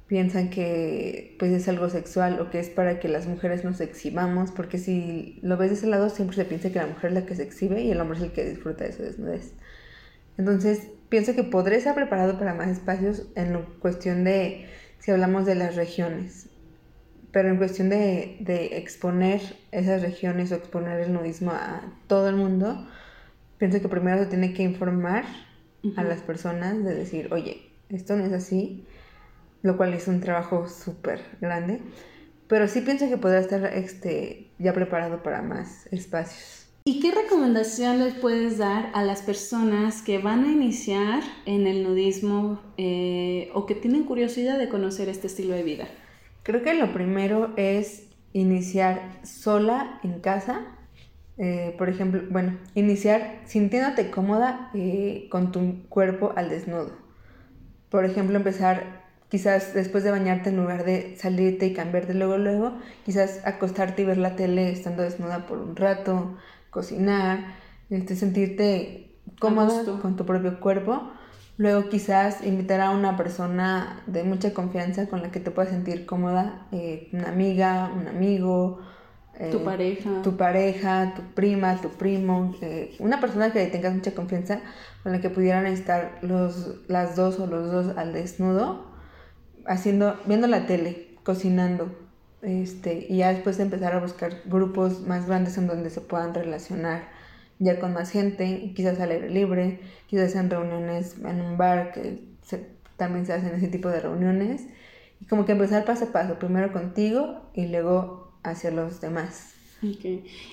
Piensan 0.07 0.51
que 0.51 1.37
pues 1.39 1.53
es 1.53 1.69
algo 1.69 1.89
sexual 1.89 2.41
o 2.41 2.51
que 2.51 2.59
es 2.59 2.69
para 2.69 2.99
que 2.99 3.09
las 3.09 3.29
mujeres 3.29 3.65
nos 3.65 3.81
exhibamos, 3.81 4.51
porque 4.51 4.79
si 4.79 5.39
lo 5.43 5.57
ves 5.57 5.71
de 5.71 5.77
ese 5.77 5.87
lado 5.87 6.11
siempre 6.11 6.35
se 6.35 6.45
piensa 6.45 6.71
que 6.71 6.81
la 6.81 6.87
mujer 6.87 7.11
es 7.11 7.15
la 7.15 7.27
que 7.27 7.37
se 7.37 7.45
exhibe 7.45 7.81
y 7.83 7.93
el 7.93 8.01
hombre 8.01 8.19
es 8.19 8.25
el 8.25 8.33
que 8.33 8.45
disfruta 8.45 8.85
de 8.85 8.93
su 8.93 9.03
desnudez. 9.03 9.53
Entonces, 10.37 10.89
pienso 11.11 11.35
que 11.35 11.45
podré 11.45 11.77
estar 11.77 11.95
preparado 11.95 12.39
para 12.39 12.55
más 12.55 12.69
espacios 12.71 13.29
en 13.37 13.53
lo- 13.53 13.81
cuestión 13.81 14.25
de, 14.25 14.69
si 15.01 15.11
hablamos 15.13 15.47
de 15.47 15.57
las 15.57 15.77
regiones, 15.77 16.51
pero 17.33 17.49
en 17.51 17.59
cuestión 17.59 17.91
de, 17.91 18.39
de 18.41 18.79
exponer 18.79 19.41
esas 19.73 20.03
regiones 20.03 20.53
o 20.53 20.57
exponer 20.57 21.01
el 21.01 21.13
nudismo 21.13 21.53
a 21.53 21.83
todo 22.09 22.29
el 22.29 22.37
mundo, 22.37 22.89
pienso 23.59 23.81
que 23.81 23.89
primero 23.89 24.19
se 24.25 24.27
tiene 24.31 24.55
que 24.55 24.63
informar 24.65 25.25
a 25.97 26.05
las 26.05 26.23
personas 26.23 26.85
de 26.85 26.95
decir, 26.95 27.33
oye, 27.33 27.73
esto 27.89 28.17
no 28.17 28.25
es 28.25 28.33
así, 28.33 28.87
lo 29.63 29.77
cual 29.77 29.95
es 29.95 30.09
un 30.09 30.21
trabajo 30.21 30.69
súper 30.69 31.21
grande, 31.41 31.83
pero 32.49 32.69
sí 32.69 32.83
pienso 32.83 33.09
que 33.09 33.19
podrá 33.19 33.41
estar 33.41 33.65
este, 33.75 34.55
ya 34.59 34.73
preparado 34.75 35.23
para 35.23 35.43
más 35.43 35.87
espacios. 35.93 36.70
¿Y 36.85 37.01
qué 37.01 37.13
recomendación 37.13 37.99
les 37.99 38.15
puedes 38.15 38.59
dar 38.59 38.91
a 38.95 39.03
las 39.03 39.23
personas 39.23 40.03
que 40.03 40.19
van 40.19 40.45
a 40.45 40.53
iniciar 40.53 41.23
en 41.45 41.67
el 41.67 41.83
nudismo 41.85 42.61
eh, 42.79 43.51
o 43.55 43.67
que 43.67 43.75
tienen 43.75 44.05
curiosidad 44.05 44.59
de 44.59 44.69
conocer 44.69 45.09
este 45.09 45.27
estilo 45.27 45.55
de 45.55 45.63
vida? 45.63 45.89
Creo 46.43 46.63
que 46.63 46.75
lo 46.75 46.93
primero 46.93 47.53
es 47.57 48.09
iniciar 48.33 49.21
sola 49.25 50.01
en 50.03 50.21
casa. 50.21 50.77
eh, 51.39 51.75
por 51.79 51.89
ejemplo, 51.89 52.23
bueno, 52.31 52.59
iniciar 52.75 53.41
sintiéndote 53.47 54.11
cómoda 54.11 54.71
eh, 54.75 55.29
con 55.31 55.53
tu 55.53 55.89
cuerpo 55.89 56.33
al 56.37 56.51
desnudo. 56.51 56.93
Por 57.91 58.05
ejemplo, 58.05 58.37
empezar 58.37 59.05
quizás 59.29 59.75
después 59.75 60.05
de 60.05 60.11
bañarte 60.11 60.51
en 60.51 60.57
lugar 60.57 60.85
de 60.85 61.17
salirte 61.17 61.67
y 61.67 61.73
cambiarte 61.75 62.15
luego, 62.15 62.37
luego, 62.39 62.79
quizás 63.05 63.41
acostarte 63.47 64.03
y 64.03 64.05
ver 64.05 64.19
la 64.19 64.37
tele 64.37 64.71
estando 64.73 65.03
desnuda 65.03 65.47
por 65.47 65.59
un 65.59 65.77
rato, 65.77 66.37
cocinar, 66.71 67.55
este, 67.91 68.17
sentirte 68.17 69.17
cómoda 69.39 69.75
gusto. 69.83 70.01
con 70.01 70.17
tu 70.17 70.25
propio 70.27 70.61
cuerpo. 70.61 71.11
Luego 71.57 71.91
quizás 71.91 72.43
invitar 72.47 72.81
a 72.81 72.91
una 72.91 73.17
persona 73.19 74.03
de 74.07 74.25
mucha 74.25 74.55
confianza 74.55 75.09
con 75.09 75.21
la 75.23 75.31
que 75.31 75.41
te 75.41 75.51
puedas 75.51 75.71
sentir 75.71 76.07
cómoda, 76.07 76.67
eh, 76.73 77.09
una 77.13 77.29
amiga, 77.29 77.91
un 77.95 78.09
amigo, 78.09 78.81
eh, 79.39 79.51
Tu 79.53 79.63
pareja. 79.63 80.23
tu 80.23 80.37
pareja, 80.37 81.13
tu 81.15 81.23
prima, 81.35 81.77
tu 81.81 81.91
primo, 81.91 82.55
eh, 82.63 82.95
una 82.99 83.21
persona 83.21 83.53
que 83.53 83.67
tengas 83.67 83.95
mucha 83.95 84.15
confianza 84.15 84.61
con 85.03 85.13
la 85.13 85.21
que 85.21 85.29
pudieran 85.31 85.67
estar 85.67 86.19
los, 86.23 86.81
las 86.89 87.15
dos 87.17 87.39
o 87.41 87.47
los 87.47 87.71
dos 87.71 87.97
al 87.97 88.13
desnudo, 88.15 88.87
haciendo, 89.67 90.19
viendo 90.27 90.47
la 90.47 90.67
tele, 90.67 91.19
cocinando, 91.25 91.95
este, 92.43 93.07
y 93.09 93.19
ya 93.19 93.33
después 93.33 93.57
de 93.59 93.65
empezar 93.65 93.93
a 93.95 94.01
buscar 94.01 94.43
grupos 94.47 95.01
más 95.03 95.27
grandes 95.27 95.59
en 95.59 95.67
donde 95.67 95.91
se 95.91 96.01
puedan 96.01 96.35
relacionar 96.35 97.09
ya 97.59 97.79
con 97.79 97.93
más 97.93 98.11
gente, 98.11 98.73
quizás 98.75 98.99
al 99.01 99.11
aire 99.11 99.29
libre, 99.31 99.81
quizás 100.07 100.35
en 100.35 100.49
reuniones 100.51 101.17
en 101.25 101.41
un 101.43 101.59
bar, 101.59 101.93
que 101.93 102.25
se- 102.43 102.67
también 102.97 103.27
se 103.27 103.35
hacen 103.35 103.55
ese 103.55 103.69
tipo 103.69 103.89
de 103.91 104.01
reuniones, 104.01 104.63
y 105.21 105.27
como 105.27 105.45
que 105.45 105.53
empezar 105.53 105.85
paso 105.85 106.07
a 106.07 106.13
paso, 106.13 106.39
primero 106.39 106.73
contigo 106.73 107.43
y 107.55 107.67
luego 107.67 108.33
hacia 108.43 108.71
los 108.71 109.01
demás. 109.03 109.55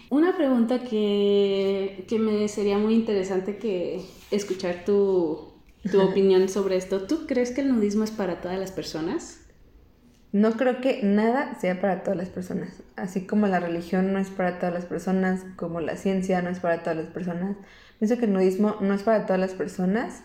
Una 0.10 0.36
pregunta 0.36 0.84
que, 0.84 2.06
que 2.08 2.20
me 2.20 2.48
sería 2.50 2.78
muy 2.78 2.94
interesante 2.94 3.58
que 3.58 4.02
escuchar 4.32 4.84
tu, 4.86 5.54
tu 5.92 6.02
opinión 6.12 6.50
sobre 6.50 6.76
esto. 6.76 7.08
¿Tú 7.08 7.26
crees 7.28 7.52
que 7.52 7.62
el 7.62 7.70
nudismo 7.74 8.04
es 8.04 8.12
para 8.12 8.42
todas 8.42 8.60
las 8.60 8.72
personas? 8.72 9.47
No 10.34 10.52
creo 10.54 10.82
que 10.82 11.02
nada 11.04 11.58
sea 11.60 11.80
para 11.80 12.04
todas 12.04 12.18
las 12.18 12.30
personas. 12.30 12.84
Así 12.96 13.26
como 13.26 13.48
la 13.48 13.60
religión 13.60 14.12
no 14.12 14.20
es 14.20 14.30
para 14.30 14.60
todas 14.60 14.74
las 14.74 14.86
personas, 14.86 15.46
como 15.56 15.80
la 15.80 15.96
ciencia 15.96 16.42
no 16.42 16.50
es 16.50 16.60
para 16.60 16.84
todas 16.84 16.98
las 16.98 17.08
personas. 17.08 17.56
Pienso 18.00 18.18
que 18.18 18.26
el 18.26 18.34
nudismo 18.34 18.76
no 18.82 18.94
es 18.94 19.04
para 19.04 19.26
todas 19.26 19.40
las 19.40 19.54
personas, 19.54 20.22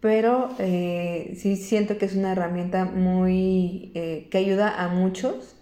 pero 0.00 0.50
eh, 0.58 1.34
sí 1.36 1.56
siento 1.56 1.98
que 1.98 2.06
es 2.06 2.14
una 2.14 2.32
herramienta 2.32 2.84
muy 2.84 3.90
eh, 3.94 4.28
que 4.30 4.38
ayuda 4.38 4.82
a 4.82 4.88
muchos, 4.88 5.56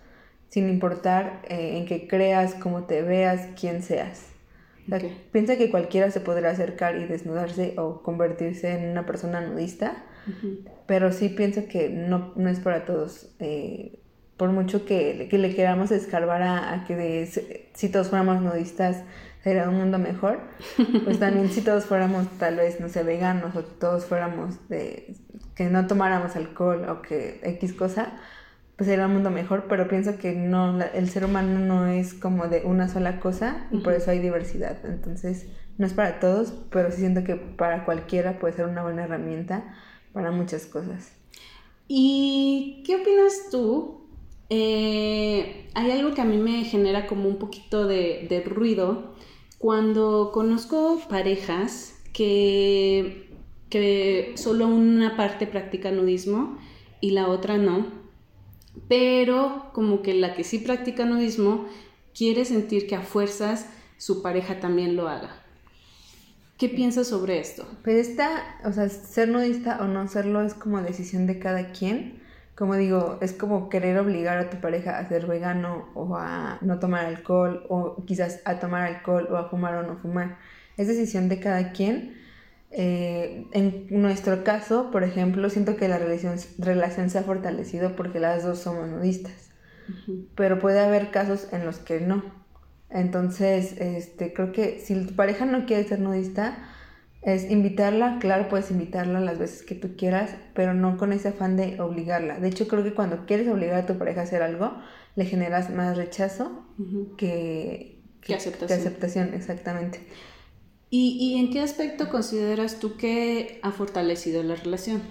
sin 0.50 0.68
importar 0.68 1.42
eh, 1.48 1.78
en 1.78 1.86
qué 1.86 2.06
creas, 2.06 2.54
cómo 2.54 2.84
te 2.84 3.02
veas, 3.02 3.48
quién 3.58 3.82
seas. 3.82 4.26
O 4.86 4.90
sea. 4.90 5.00
Piensa 5.32 5.56
que 5.56 5.70
cualquiera 5.70 6.10
se 6.10 6.20
podrá 6.20 6.50
acercar 6.50 6.96
y 6.96 7.06
desnudarse 7.06 7.74
o 7.78 8.02
convertirse 8.02 8.72
en 8.72 8.90
una 8.90 9.06
persona 9.06 9.40
nudista. 9.40 10.04
Pero 10.86 11.12
sí 11.12 11.28
pienso 11.28 11.66
que 11.68 11.88
no, 11.88 12.32
no 12.36 12.48
es 12.48 12.60
para 12.60 12.84
todos. 12.84 13.28
eh, 13.38 14.00
por 14.36 14.50
mucho 14.50 14.84
que, 14.84 15.28
que 15.30 15.38
le 15.38 15.54
queramos 15.54 15.90
escarbar 15.90 16.42
a, 16.42 16.74
a 16.74 16.84
que 16.84 16.94
de- 16.94 17.26
si- 17.72 17.88
todos 17.88 18.08
fuéramos 18.08 18.42
nudistas 18.42 19.02
sería 19.42 19.66
un 19.68 19.76
mundo 19.76 19.98
mejor, 19.98 20.40
pues 21.04 21.18
también 21.18 21.48
si 21.48 21.62
todos 21.62 21.86
fuéramos 21.86 22.26
tal 22.38 22.56
vez, 22.56 22.78
no 22.78 22.90
sé, 22.90 23.02
veganos 23.02 23.56
o 23.56 23.62
todos 23.64 24.04
fuéramos 24.04 24.68
de 24.68 25.14
que 25.54 25.70
no 25.70 25.86
tomáramos 25.86 26.36
alcohol 26.36 26.86
o 26.90 27.00
que 27.00 27.40
X 27.44 27.72
cosa, 27.72 28.12
pues 28.76 28.88
sería 28.90 29.06
un 29.06 29.14
mundo 29.14 29.30
mejor, 29.30 29.64
pero 29.70 29.88
pienso 29.88 30.18
que 30.18 30.32
no, 30.34 30.72
la- 30.76 30.86
el 30.88 31.08
ser 31.08 31.24
humano 31.24 31.58
no 31.60 31.86
es 31.86 32.12
como 32.12 32.46
de 32.48 32.60
una 32.66 32.88
sola 32.88 33.18
cosa 33.20 33.66
y 33.70 33.78
por 33.78 33.94
eso 33.94 34.10
hay 34.10 34.18
diversidad. 34.18 34.76
Entonces, 34.84 35.46
no 35.78 35.86
es 35.86 35.94
para 35.94 36.20
todos, 36.20 36.52
pero 36.70 36.90
sí 36.90 36.98
siento 36.98 37.24
que 37.24 37.36
para 37.36 37.86
cualquiera 37.86 38.38
puede 38.38 38.52
ser 38.54 38.66
una 38.66 38.82
buena 38.82 39.04
herramienta 39.04 39.64
para 40.16 40.30
muchas 40.30 40.64
cosas. 40.64 41.12
¿Y 41.88 42.82
qué 42.86 42.96
opinas 42.96 43.50
tú? 43.50 44.00
Eh, 44.48 45.68
hay 45.74 45.90
algo 45.90 46.14
que 46.14 46.22
a 46.22 46.24
mí 46.24 46.38
me 46.38 46.64
genera 46.64 47.06
como 47.06 47.28
un 47.28 47.36
poquito 47.36 47.86
de, 47.86 48.26
de 48.26 48.40
ruido 48.40 49.14
cuando 49.58 50.30
conozco 50.32 51.02
parejas 51.10 52.02
que, 52.14 53.28
que 53.68 54.32
solo 54.36 54.68
una 54.68 55.18
parte 55.18 55.46
practica 55.46 55.90
nudismo 55.90 56.56
y 57.02 57.10
la 57.10 57.28
otra 57.28 57.58
no, 57.58 57.84
pero 58.88 59.66
como 59.74 60.00
que 60.00 60.14
la 60.14 60.34
que 60.34 60.44
sí 60.44 60.60
practica 60.60 61.04
nudismo 61.04 61.66
quiere 62.14 62.46
sentir 62.46 62.86
que 62.86 62.94
a 62.94 63.02
fuerzas 63.02 63.70
su 63.98 64.22
pareja 64.22 64.60
también 64.60 64.96
lo 64.96 65.08
haga. 65.08 65.45
¿Qué 66.58 66.70
piensas 66.70 67.08
sobre 67.08 67.38
esto? 67.38 67.66
Pero 67.82 67.98
esta, 67.98 68.58
o 68.64 68.72
sea, 68.72 68.88
ser 68.88 69.28
nudista 69.28 69.78
o 69.82 69.84
no 69.84 70.08
serlo 70.08 70.42
es 70.42 70.54
como 70.54 70.80
decisión 70.80 71.26
de 71.26 71.38
cada 71.38 71.72
quien. 71.72 72.22
Como 72.54 72.76
digo, 72.76 73.18
es 73.20 73.34
como 73.34 73.68
querer 73.68 73.98
obligar 73.98 74.38
a 74.38 74.48
tu 74.48 74.58
pareja 74.58 74.98
a 74.98 75.06
ser 75.06 75.26
vegano 75.26 75.90
o 75.94 76.16
a 76.16 76.58
no 76.62 76.78
tomar 76.78 77.04
alcohol 77.04 77.66
o 77.68 78.02
quizás 78.06 78.40
a 78.46 78.58
tomar 78.58 78.84
alcohol 78.84 79.28
o 79.30 79.36
a 79.36 79.50
fumar 79.50 79.74
o 79.74 79.82
no 79.82 79.98
fumar. 79.98 80.38
Es 80.78 80.88
decisión 80.88 81.28
de 81.28 81.40
cada 81.40 81.72
quien. 81.72 82.14
Eh, 82.70 83.46
en 83.52 83.86
nuestro 83.90 84.42
caso, 84.42 84.90
por 84.90 85.04
ejemplo, 85.04 85.50
siento 85.50 85.76
que 85.76 85.88
la 85.88 85.98
relación, 85.98 86.36
relación 86.58 87.10
se 87.10 87.18
ha 87.18 87.22
fortalecido 87.22 87.96
porque 87.96 88.18
las 88.18 88.44
dos 88.44 88.60
somos 88.60 88.88
nudistas. 88.88 89.50
Pero 90.34 90.58
puede 90.58 90.80
haber 90.80 91.10
casos 91.10 91.48
en 91.52 91.66
los 91.66 91.78
que 91.78 92.00
no. 92.00 92.22
Entonces, 92.90 93.74
este, 93.78 94.32
creo 94.32 94.52
que 94.52 94.80
si 94.80 94.94
tu 95.06 95.14
pareja 95.14 95.44
no 95.44 95.66
quiere 95.66 95.84
ser 95.84 96.00
nudista, 96.00 96.56
es 97.22 97.50
invitarla, 97.50 98.18
claro, 98.20 98.48
puedes 98.48 98.70
invitarla 98.70 99.20
las 99.20 99.38
veces 99.38 99.64
que 99.64 99.74
tú 99.74 99.96
quieras, 99.96 100.36
pero 100.54 100.74
no 100.74 100.96
con 100.96 101.12
ese 101.12 101.28
afán 101.28 101.56
de 101.56 101.80
obligarla. 101.80 102.38
De 102.38 102.46
hecho, 102.48 102.68
creo 102.68 102.84
que 102.84 102.94
cuando 102.94 103.26
quieres 103.26 103.48
obligar 103.48 103.78
a 103.80 103.86
tu 103.86 103.98
pareja 103.98 104.20
a 104.20 104.24
hacer 104.24 104.42
algo, 104.42 104.72
le 105.16 105.24
generas 105.24 105.70
más 105.70 105.96
rechazo 105.96 106.64
que, 107.18 108.00
que, 108.20 108.34
aceptación. 108.34 108.78
aceptación, 108.78 109.34
exactamente. 109.34 110.00
¿Y, 110.88 111.18
¿Y 111.20 111.40
en 111.40 111.50
qué 111.50 111.62
aspecto 111.62 112.10
consideras 112.10 112.78
tú 112.78 112.96
que 112.96 113.58
ha 113.62 113.72
fortalecido 113.72 114.44
la 114.44 114.54
relación? 114.54 115.02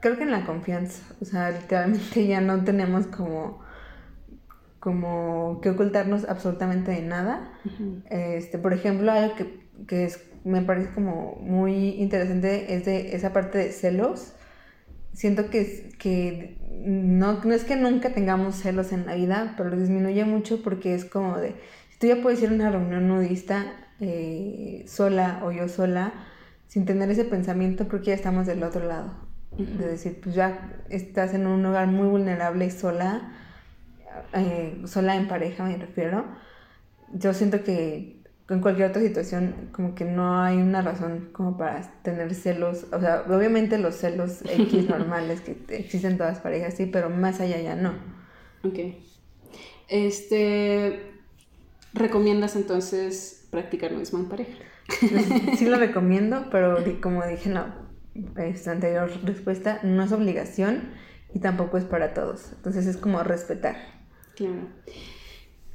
Creo 0.00 0.16
que 0.16 0.22
en 0.22 0.30
la 0.30 0.46
confianza, 0.46 1.02
o 1.20 1.26
sea, 1.26 1.50
literalmente 1.50 2.26
ya 2.28 2.40
no 2.40 2.64
tenemos 2.64 3.08
como 3.08 3.60
como 4.82 5.60
que 5.62 5.70
ocultarnos 5.70 6.28
absolutamente 6.28 6.90
de 6.90 7.02
nada. 7.02 7.52
Este, 8.10 8.58
por 8.58 8.72
ejemplo, 8.72 9.12
algo 9.12 9.36
que, 9.36 9.60
que 9.86 10.06
es, 10.06 10.28
me 10.42 10.60
parece 10.62 10.92
como 10.92 11.36
muy 11.40 11.90
interesante 12.00 12.74
es 12.74 12.84
de 12.84 13.14
esa 13.14 13.32
parte 13.32 13.58
de 13.58 13.70
celos. 13.70 14.32
Siento 15.12 15.50
que, 15.50 15.92
que 16.00 16.58
no, 16.84 17.44
no 17.44 17.54
es 17.54 17.62
que 17.62 17.76
nunca 17.76 18.12
tengamos 18.12 18.56
celos 18.56 18.90
en 18.90 19.06
la 19.06 19.14
vida, 19.14 19.54
pero 19.56 19.68
lo 19.70 19.76
disminuye 19.76 20.24
mucho 20.24 20.64
porque 20.64 20.96
es 20.96 21.04
como 21.04 21.38
de, 21.38 21.54
si 21.90 21.98
tú 22.00 22.08
ya 22.08 22.20
puedes 22.20 22.42
ir 22.42 22.50
a 22.50 22.52
una 22.52 22.70
reunión 22.72 23.06
nudista 23.06 23.66
eh, 24.00 24.84
sola 24.88 25.42
o 25.44 25.52
yo 25.52 25.68
sola, 25.68 26.12
sin 26.66 26.86
tener 26.86 27.08
ese 27.08 27.24
pensamiento, 27.24 27.86
creo 27.86 28.00
que 28.00 28.08
ya 28.08 28.14
estamos 28.14 28.48
del 28.48 28.64
otro 28.64 28.84
lado. 28.84 29.12
De 29.56 29.86
decir, 29.86 30.18
pues 30.20 30.34
ya 30.34 30.72
estás 30.88 31.34
en 31.34 31.46
un 31.46 31.62
lugar 31.62 31.86
muy 31.86 32.08
vulnerable 32.08 32.64
y 32.64 32.70
sola, 32.72 33.30
eh, 34.32 34.82
sola 34.86 35.16
en 35.16 35.28
pareja 35.28 35.64
me 35.64 35.76
refiero, 35.76 36.24
yo 37.12 37.34
siento 37.34 37.62
que 37.62 38.22
en 38.48 38.60
cualquier 38.60 38.90
otra 38.90 39.02
situación 39.02 39.70
como 39.72 39.94
que 39.94 40.04
no 40.04 40.40
hay 40.40 40.58
una 40.58 40.82
razón 40.82 41.30
como 41.32 41.56
para 41.56 41.80
tener 42.02 42.34
celos, 42.34 42.86
o 42.92 43.00
sea, 43.00 43.24
obviamente 43.28 43.78
los 43.78 43.96
celos 43.96 44.42
X 44.48 44.88
normales 44.88 45.40
que 45.40 45.56
existen 45.68 46.12
en 46.12 46.18
todas 46.18 46.34
las 46.34 46.42
parejas, 46.42 46.74
sí, 46.74 46.86
pero 46.86 47.10
más 47.10 47.40
allá 47.40 47.60
ya 47.60 47.74
no. 47.76 47.92
Ok. 48.64 48.78
Este, 49.88 51.12
¿recomiendas 51.92 52.56
entonces 52.56 53.48
practicar 53.50 53.92
mismo 53.92 54.18
en 54.18 54.28
pareja? 54.28 54.58
sí 55.56 55.66
lo 55.66 55.76
recomiendo, 55.78 56.48
pero 56.50 56.78
como 57.00 57.24
dije 57.24 57.48
en 57.48 57.54
la 57.54 57.76
anterior 58.66 59.10
respuesta, 59.24 59.80
no 59.82 60.02
es 60.02 60.12
obligación 60.12 60.90
y 61.34 61.40
tampoco 61.40 61.78
es 61.78 61.84
para 61.84 62.14
todos. 62.14 62.52
Entonces 62.56 62.86
es 62.86 62.96
como 62.96 63.22
respetar. 63.22 63.76
Claro. 64.36 64.68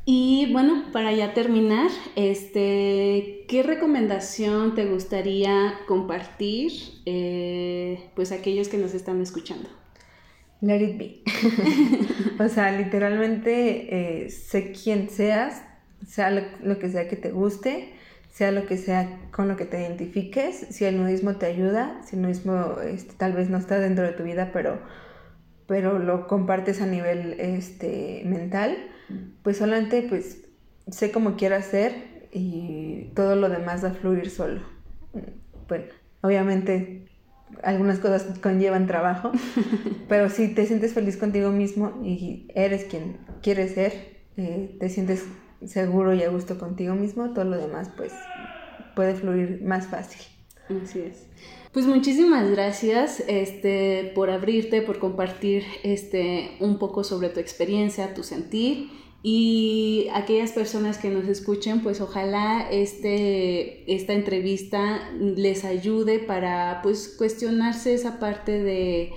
Y 0.09 0.49
bueno, 0.53 0.85
para 0.93 1.11
ya 1.11 1.33
terminar, 1.33 1.89
este, 2.15 3.43
¿qué 3.49 3.61
recomendación 3.61 4.73
te 4.73 4.85
gustaría 4.85 5.73
compartir 5.85 6.71
eh, 7.05 8.09
pues 8.15 8.31
aquellos 8.31 8.69
que 8.69 8.77
nos 8.77 8.93
están 8.93 9.21
escuchando? 9.21 9.67
Let 10.61 10.81
it 10.81 10.97
be. 10.97 11.21
o 12.43 12.47
sea, 12.47 12.71
literalmente 12.71 14.23
eh, 14.25 14.29
sé 14.29 14.71
quién 14.71 15.09
seas, 15.09 15.61
sea 16.07 16.31
lo, 16.31 16.79
que 16.79 16.89
sea 16.89 17.09
que 17.09 17.17
te 17.17 17.31
guste, 17.31 17.89
sea 18.31 18.53
lo 18.53 18.65
que 18.65 18.77
sea 18.77 19.19
con 19.31 19.49
lo 19.49 19.57
que 19.57 19.65
te 19.65 19.81
identifiques, 19.81 20.67
si 20.69 20.85
el 20.85 20.97
nudismo 20.97 21.35
te 21.35 21.47
ayuda, 21.47 22.01
si 22.05 22.15
el 22.15 22.21
nudismo 22.21 22.77
este, 22.81 23.13
tal 23.17 23.33
vez 23.33 23.49
no 23.49 23.57
está 23.57 23.77
dentro 23.77 24.05
de 24.05 24.13
tu 24.13 24.23
vida, 24.23 24.51
pero 24.53 24.79
pero 25.67 25.99
lo 25.99 26.27
compartes 26.27 26.81
a 26.81 26.85
nivel 26.85 27.39
este, 27.39 28.23
mental, 28.25 28.77
pues 29.43 29.57
solamente 29.57 30.01
pues 30.01 30.45
sé 30.89 31.11
cómo 31.11 31.35
quiero 31.35 31.55
hacer 31.55 32.27
y 32.31 33.11
todo 33.15 33.35
lo 33.35 33.49
demás 33.49 33.83
va 33.83 33.89
a 33.89 33.93
fluir 33.93 34.29
solo. 34.29 34.61
Bueno, 35.67 35.85
obviamente 36.21 37.05
algunas 37.63 37.99
cosas 37.99 38.39
conllevan 38.39 38.87
trabajo, 38.87 39.31
pero 40.09 40.29
si 40.29 40.49
te 40.49 40.65
sientes 40.65 40.93
feliz 40.93 41.17
contigo 41.17 41.51
mismo 41.51 42.01
y 42.03 42.47
eres 42.55 42.85
quien 42.85 43.17
quieres 43.41 43.73
ser, 43.73 44.17
eh, 44.37 44.75
te 44.79 44.89
sientes 44.89 45.25
seguro 45.65 46.13
y 46.13 46.23
a 46.23 46.29
gusto 46.29 46.57
contigo 46.57 46.95
mismo, 46.95 47.33
todo 47.33 47.45
lo 47.45 47.57
demás 47.57 47.89
pues 47.95 48.13
puede 48.95 49.15
fluir 49.15 49.61
más 49.63 49.87
fácil. 49.87 50.21
Así 50.83 50.99
es. 50.99 51.27
Pues 51.77 51.85
muchísimas 51.85 52.49
gracias 52.49 53.23
este, 53.27 54.11
por 54.15 54.31
abrirte, 54.31 54.81
por 54.81 54.97
compartir 54.97 55.63
este, 55.83 56.57
un 56.59 56.79
poco 56.79 57.03
sobre 57.03 57.29
tu 57.29 57.39
experiencia, 57.39 58.15
tu 58.15 58.23
sentir. 58.23 58.89
Y 59.21 60.07
aquellas 60.11 60.53
personas 60.53 60.97
que 60.97 61.11
nos 61.11 61.27
escuchen, 61.27 61.83
pues 61.83 62.01
ojalá 62.01 62.67
este, 62.71 63.93
esta 63.93 64.13
entrevista 64.13 65.07
les 65.19 65.65
ayude 65.65 66.17
para 66.17 66.79
pues 66.81 67.13
cuestionarse 67.15 67.93
esa 67.93 68.17
parte 68.17 68.53
de 68.53 69.11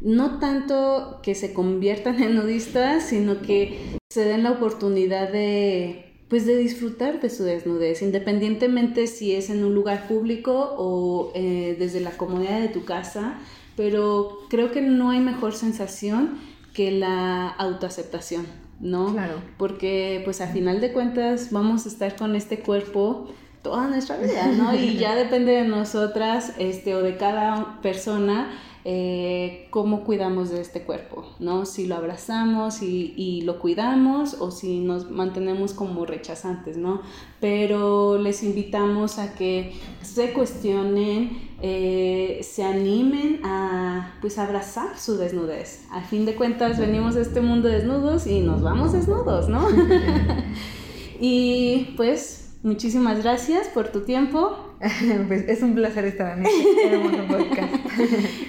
no 0.00 0.38
tanto 0.38 1.20
que 1.22 1.34
se 1.34 1.52
conviertan 1.52 2.22
en 2.22 2.34
nudistas, 2.36 3.02
sino 3.10 3.42
que 3.42 3.98
se 4.08 4.24
den 4.24 4.42
la 4.42 4.52
oportunidad 4.52 5.30
de 5.30 6.05
pues 6.28 6.44
de 6.44 6.56
disfrutar 6.56 7.20
de 7.20 7.30
su 7.30 7.44
desnudez, 7.44 8.02
independientemente 8.02 9.06
si 9.06 9.34
es 9.34 9.48
en 9.50 9.64
un 9.64 9.74
lugar 9.74 10.08
público 10.08 10.74
o 10.76 11.30
eh, 11.34 11.76
desde 11.78 12.00
la 12.00 12.10
comodidad 12.10 12.60
de 12.60 12.68
tu 12.68 12.84
casa, 12.84 13.38
pero 13.76 14.38
creo 14.48 14.72
que 14.72 14.80
no 14.80 15.10
hay 15.10 15.20
mejor 15.20 15.54
sensación 15.54 16.38
que 16.74 16.90
la 16.90 17.48
autoaceptación, 17.48 18.46
¿no? 18.80 19.12
Claro. 19.12 19.40
Porque 19.56 20.20
pues 20.24 20.40
a 20.40 20.48
final 20.48 20.80
de 20.80 20.92
cuentas 20.92 21.52
vamos 21.52 21.86
a 21.86 21.88
estar 21.88 22.16
con 22.16 22.34
este 22.34 22.58
cuerpo 22.58 23.28
toda 23.62 23.88
nuestra 23.88 24.16
vida, 24.16 24.46
¿no? 24.48 24.74
Y 24.74 24.96
ya 24.96 25.14
depende 25.16 25.52
de 25.52 25.64
nosotras, 25.64 26.54
este, 26.58 26.94
o 26.94 27.02
de 27.02 27.16
cada 27.16 27.80
persona, 27.82 28.50
eh, 28.88 29.66
cómo 29.70 30.04
cuidamos 30.04 30.50
de 30.50 30.60
este 30.60 30.82
cuerpo, 30.82 31.26
¿no? 31.40 31.66
Si 31.66 31.88
lo 31.88 31.96
abrazamos 31.96 32.82
y, 32.82 33.42
lo 33.42 33.58
cuidamos 33.58 34.34
o 34.34 34.52
si 34.52 34.78
nos 34.78 35.10
mantenemos 35.10 35.72
como 35.72 36.06
rechazantes, 36.06 36.76
¿no? 36.76 37.00
Pero 37.40 38.16
les 38.16 38.44
invitamos 38.44 39.18
a 39.18 39.34
que 39.34 39.72
se 40.02 40.32
cuestionen, 40.32 41.36
eh, 41.60 42.38
se 42.44 42.62
animen 42.62 43.40
a 43.42 44.14
pues 44.20 44.38
abrazar 44.38 44.96
su 44.96 45.16
desnudez. 45.16 45.84
A 45.90 46.02
fin 46.02 46.24
de 46.24 46.36
cuentas 46.36 46.78
venimos 46.78 47.16
a 47.16 47.22
este 47.22 47.40
mundo 47.40 47.66
desnudos 47.66 48.28
y 48.28 48.38
nos 48.38 48.62
vamos 48.62 48.92
desnudos, 48.92 49.48
¿no? 49.48 49.66
y 51.20 51.92
pues 51.96 52.56
muchísimas 52.62 53.20
gracias 53.20 53.66
por 53.66 53.88
tu 53.88 54.02
tiempo. 54.02 54.65
pues 55.28 55.48
es 55.48 55.62
un 55.62 55.74
placer 55.74 56.04
estar 56.04 56.38
en 56.38 56.46
este 56.46 56.86
hermoso 56.92 57.26
podcast. 57.28 57.74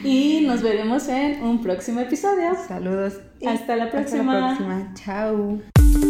y 0.04 0.42
nos 0.46 0.62
veremos 0.62 1.08
en 1.08 1.44
un 1.44 1.62
próximo 1.62 2.00
episodio. 2.00 2.56
Saludos. 2.68 3.20
Hasta 3.46 3.76
la 3.76 3.90
próxima. 3.90 4.52
Hasta 4.52 4.66
la 4.66 4.92
próxima. 4.94 4.94
Chao. 4.96 6.07